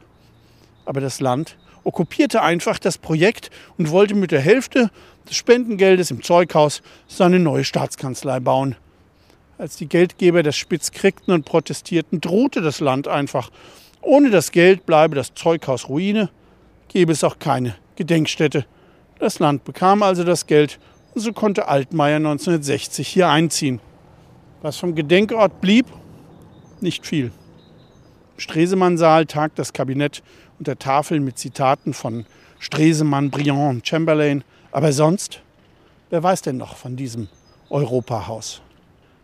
Aber 0.86 1.02
das 1.02 1.20
Land 1.20 1.56
okkupierte 1.84 2.42
einfach 2.42 2.80
das 2.80 2.98
Projekt 2.98 3.52
und 3.78 3.92
wollte 3.92 4.16
mit 4.16 4.32
der 4.32 4.42
Hälfte 4.42 4.90
des 5.28 5.36
Spendengeldes 5.38 6.12
im 6.12 6.24
Zeughaus 6.24 6.82
seine 7.08 7.40
neue 7.40 7.64
Staatskanzlei 7.64 8.40
bauen. 8.40 8.76
Als 9.58 9.76
die 9.76 9.88
Geldgeber 9.88 10.44
das 10.44 10.56
Spitz 10.56 10.92
kriegten 10.92 11.34
und 11.34 11.46
protestierten, 11.46 12.22
drohte 12.22 12.62
das 12.62 12.80
Land 12.80 13.08
einfach. 13.08 13.50
Ohne 14.02 14.30
das 14.30 14.52
Geld 14.52 14.86
bleibe 14.86 15.16
das 15.16 15.34
Zeughaus 15.34 15.90
Ruine, 15.90 16.30
gäbe 16.88 17.12
es 17.12 17.24
auch 17.24 17.40
keine 17.40 17.76
Gedenkstätte. 17.96 18.66
Das 19.20 19.40
Land 19.40 19.64
bekam 19.64 20.04
also 20.04 20.24
das 20.24 20.46
Geld 20.46 20.80
und 21.16 21.22
so 21.22 21.34
konnte 21.34 21.68
Altmaier 21.68 22.18
1960 22.18 23.08
hier 23.08 23.30
einziehen. 23.30 23.82
Was 24.62 24.78
vom 24.78 24.94
Gedenkort 24.94 25.62
blieb? 25.62 25.88
Nicht 26.80 27.06
viel. 27.06 27.32
Im 28.36 28.40
Stresemann-Saal 28.40 29.26
tagt 29.26 29.58
das 29.58 29.74
Kabinett 29.74 30.22
unter 30.60 30.78
Tafeln 30.78 31.24
mit 31.24 31.40
Zitaten 31.40 31.94
von 31.94 32.26
Stresemann, 32.60 33.32
Briand 33.32 33.70
und 33.70 33.88
Chamberlain. 33.88 34.44
Aber 34.72 34.92
sonst, 34.92 35.42
wer 36.10 36.24
weiß 36.24 36.42
denn 36.42 36.58
noch 36.58 36.76
von 36.76 36.96
diesem 36.96 37.28
Europahaus? 37.70 38.62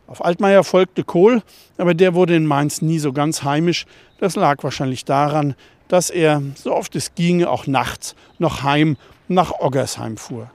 Auf 0.07 0.23
Altmaier 0.23 0.63
folgte 0.63 1.03
Kohl, 1.03 1.41
aber 1.77 1.93
der 1.93 2.13
wurde 2.13 2.35
in 2.35 2.45
Mainz 2.45 2.81
nie 2.81 2.99
so 2.99 3.13
ganz 3.13 3.43
heimisch. 3.43 3.85
Das 4.19 4.35
lag 4.35 4.63
wahrscheinlich 4.63 5.05
daran, 5.05 5.55
dass 5.87 6.09
er, 6.09 6.41
so 6.55 6.73
oft 6.73 6.95
es 6.95 7.15
ginge, 7.15 7.49
auch 7.49 7.67
nachts 7.67 8.15
noch 8.37 8.63
heim 8.63 8.97
nach 9.27 9.51
Oggersheim 9.59 10.17
fuhr. 10.17 10.51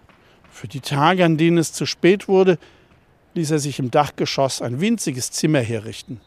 Für 0.51 0.68
die 0.68 0.81
Tage, 0.81 1.24
an 1.24 1.37
denen 1.37 1.59
es 1.59 1.72
zu 1.72 1.87
spät 1.87 2.29
wurde, 2.29 2.59
ließ 3.35 3.51
er 3.51 3.59
sich 3.59 3.79
im 3.79 3.90
Dachgeschoss 3.90 4.61
ein 4.61 4.81
winziges 4.81 5.31
Zimmer 5.31 5.61
herrichten. 5.61 6.20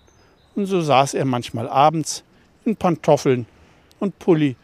Und 0.55 0.65
so 0.65 0.81
saß 0.81 1.13
er 1.13 1.25
manchmal 1.25 1.67
abends 1.67 2.23
in 2.65 2.75
Pantoffeln 2.75 3.45
und 3.99 4.17
Pulli 4.19 4.55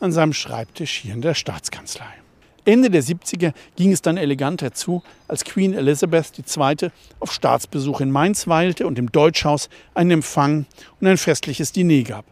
an 0.00 0.12
seinem 0.12 0.32
Schreibtisch 0.32 0.98
hier 0.98 1.14
in 1.14 1.22
der 1.22 1.34
Staatskanzlei. 1.34 2.23
Ende 2.64 2.90
der 2.90 3.02
70er 3.02 3.52
ging 3.76 3.92
es 3.92 4.02
dann 4.02 4.16
eleganter 4.16 4.72
zu, 4.72 5.02
als 5.28 5.44
Queen 5.44 5.74
Elizabeth 5.74 6.32
II. 6.38 6.90
auf 7.20 7.32
Staatsbesuch 7.32 8.00
in 8.00 8.10
Mainz 8.10 8.46
weilte 8.46 8.86
und 8.86 8.98
im 8.98 9.12
Deutschhaus 9.12 9.68
einen 9.94 10.12
Empfang 10.12 10.66
und 11.00 11.06
ein 11.06 11.18
festliches 11.18 11.72
Diner 11.72 12.02
gab. 12.02 12.24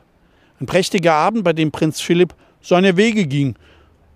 Ein 0.60 0.66
prächtiger 0.66 1.14
Abend, 1.14 1.44
bei 1.44 1.52
dem 1.52 1.70
Prinz 1.70 2.00
Philipp 2.00 2.34
seine 2.60 2.96
Wege 2.96 3.26
ging. 3.26 3.56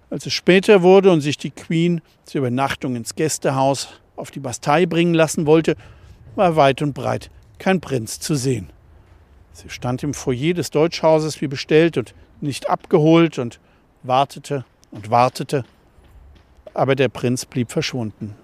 Als 0.09 0.25
es 0.25 0.33
später 0.33 0.83
wurde 0.83 1.11
und 1.11 1.21
sich 1.21 1.37
die 1.37 1.51
Queen 1.51 2.01
zur 2.25 2.41
Übernachtung 2.41 2.97
ins 2.97 3.15
Gästehaus 3.15 3.89
auf 4.15 4.31
die 4.31 4.41
Bastei 4.41 4.87
bringen 4.87 5.15
lassen 5.15 5.47
wollte, 5.47 5.77
war 6.37 6.57
weit 6.57 6.83
und 6.83 6.95
breit 6.95 7.31
kein 7.59 7.81
Prinz 7.81 8.21
zu 8.21 8.35
sehen. 8.35 8.71
Sie 9.53 9.71
stand 9.71 10.03
im 10.03 10.15
Foyer 10.15 10.55
des 10.55 10.71
Deutschhauses 10.71 11.41
wie 11.41 11.49
bestellt 11.49 11.97
und 11.97 12.15
nicht 12.41 12.69
abgeholt 12.69 13.39
und 13.39 13.59
wartete 14.03 14.65
und 14.91 15.11
wartete. 15.11 15.65
Aber 16.77 16.95
der 16.95 17.09
Prinz 17.09 17.47
blieb 17.47 17.73
verschwunden. 17.73 18.35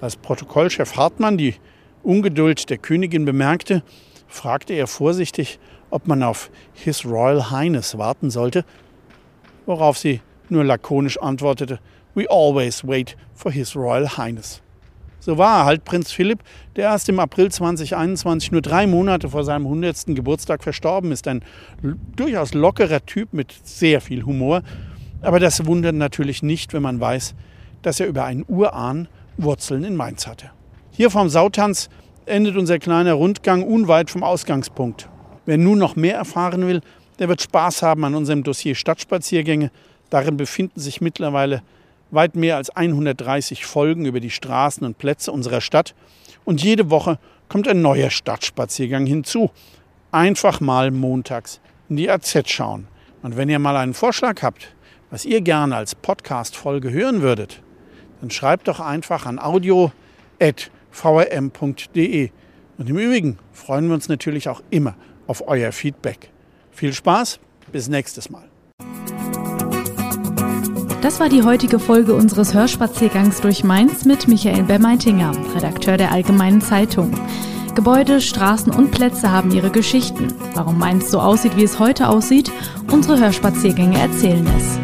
Als 0.00 0.16
Protokollchef 0.16 0.96
Hartmann 0.96 1.36
die 1.36 1.54
Ungeduld 2.02 2.70
der 2.70 2.78
Königin 2.78 3.26
bemerkte, 3.26 3.82
fragte 4.26 4.72
er 4.72 4.86
vorsichtig, 4.86 5.58
ob 5.90 6.08
man 6.08 6.22
auf 6.22 6.50
His 6.72 7.04
Royal 7.04 7.50
Highness 7.50 7.98
warten 7.98 8.30
sollte, 8.30 8.64
worauf 9.66 9.98
sie 9.98 10.22
nur 10.48 10.64
lakonisch 10.64 11.18
antwortete, 11.20 11.78
We 12.14 12.24
always 12.30 12.86
wait 12.86 13.18
for 13.34 13.52
His 13.52 13.76
Royal 13.76 14.16
Highness. 14.16 14.62
So 15.20 15.36
war 15.36 15.66
halt 15.66 15.84
Prinz 15.84 16.10
Philipp, 16.10 16.38
der 16.76 16.84
erst 16.84 17.10
im 17.10 17.20
April 17.20 17.52
2021, 17.52 18.50
nur 18.50 18.62
drei 18.62 18.86
Monate 18.86 19.28
vor 19.28 19.44
seinem 19.44 19.66
100. 19.66 20.06
Geburtstag 20.06 20.62
verstorben 20.62 21.12
ist. 21.12 21.28
Ein 21.28 21.44
durchaus 22.16 22.54
lockerer 22.54 23.04
Typ 23.04 23.34
mit 23.34 23.52
sehr 23.62 24.00
viel 24.00 24.24
Humor. 24.24 24.62
Aber 25.20 25.38
das 25.38 25.66
wundert 25.66 25.96
natürlich 25.96 26.42
nicht, 26.42 26.72
wenn 26.72 26.82
man 26.82 26.98
weiß, 26.98 27.34
dass 27.86 28.00
er 28.00 28.06
über 28.06 28.24
einen 28.24 28.44
Urahn 28.48 29.08
Wurzeln 29.36 29.84
in 29.84 29.96
Mainz 29.96 30.26
hatte. 30.26 30.50
Hier 30.90 31.10
vom 31.10 31.28
Sautanz 31.28 31.88
endet 32.26 32.56
unser 32.56 32.78
kleiner 32.78 33.14
Rundgang 33.14 33.62
unweit 33.62 34.10
vom 34.10 34.22
Ausgangspunkt. 34.22 35.08
Wer 35.46 35.58
nun 35.58 35.78
noch 35.78 35.96
mehr 35.96 36.16
erfahren 36.16 36.66
will, 36.66 36.80
der 37.18 37.28
wird 37.28 37.42
Spaß 37.42 37.82
haben 37.82 38.04
an 38.04 38.14
unserem 38.14 38.42
Dossier 38.42 38.74
Stadtspaziergänge. 38.74 39.70
Darin 40.10 40.36
befinden 40.36 40.80
sich 40.80 41.00
mittlerweile 41.00 41.62
weit 42.10 42.36
mehr 42.36 42.56
als 42.56 42.70
130 42.70 43.66
Folgen 43.66 44.06
über 44.06 44.20
die 44.20 44.30
Straßen 44.30 44.86
und 44.86 44.98
Plätze 44.98 45.32
unserer 45.32 45.60
Stadt. 45.60 45.94
Und 46.44 46.62
jede 46.62 46.90
Woche 46.90 47.18
kommt 47.48 47.68
ein 47.68 47.82
neuer 47.82 48.10
Stadtspaziergang 48.10 49.06
hinzu. 49.06 49.50
einfach 50.12 50.60
mal 50.60 50.92
montags 50.92 51.60
in 51.88 51.96
die 51.96 52.08
AZ 52.08 52.48
schauen. 52.48 52.86
Und 53.22 53.36
wenn 53.36 53.48
ihr 53.48 53.58
mal 53.58 53.76
einen 53.76 53.94
Vorschlag 53.94 54.42
habt, 54.42 54.74
was 55.10 55.24
ihr 55.24 55.40
gerne 55.40 55.74
als 55.74 55.96
Podcast-Folge 55.96 56.90
hören 56.92 57.20
würdet, 57.20 57.62
dann 58.20 58.30
schreibt 58.30 58.68
doch 58.68 58.80
einfach 58.80 59.26
an 59.26 59.38
audio.vrm.de. 59.38 59.90
Und 62.76 62.90
im 62.90 62.98
Übrigen 62.98 63.38
freuen 63.52 63.86
wir 63.88 63.94
uns 63.94 64.08
natürlich 64.08 64.48
auch 64.48 64.62
immer 64.70 64.96
auf 65.26 65.46
euer 65.46 65.72
Feedback. 65.72 66.30
Viel 66.72 66.92
Spaß, 66.92 67.38
bis 67.72 67.88
nächstes 67.88 68.30
Mal. 68.30 68.44
Das 71.04 71.20
war 71.20 71.28
die 71.28 71.42
heutige 71.42 71.78
Folge 71.78 72.14
unseres 72.14 72.54
Hörspaziergangs 72.54 73.42
durch 73.42 73.62
Mainz 73.62 74.06
mit 74.06 74.26
Michael 74.26 74.62
Bermeitinger, 74.62 75.32
Redakteur 75.54 75.98
der 75.98 76.10
Allgemeinen 76.12 76.62
Zeitung. 76.62 77.12
Gebäude, 77.74 78.20
Straßen 78.20 78.72
und 78.72 78.90
Plätze 78.90 79.30
haben 79.30 79.50
ihre 79.50 79.70
Geschichten. 79.70 80.28
Warum 80.54 80.78
Mainz 80.78 81.10
so 81.10 81.20
aussieht, 81.20 81.56
wie 81.56 81.64
es 81.64 81.78
heute 81.78 82.08
aussieht, 82.08 82.50
unsere 82.90 83.18
Hörspaziergänge 83.20 83.98
erzählen 83.98 84.46
es. 84.56 84.83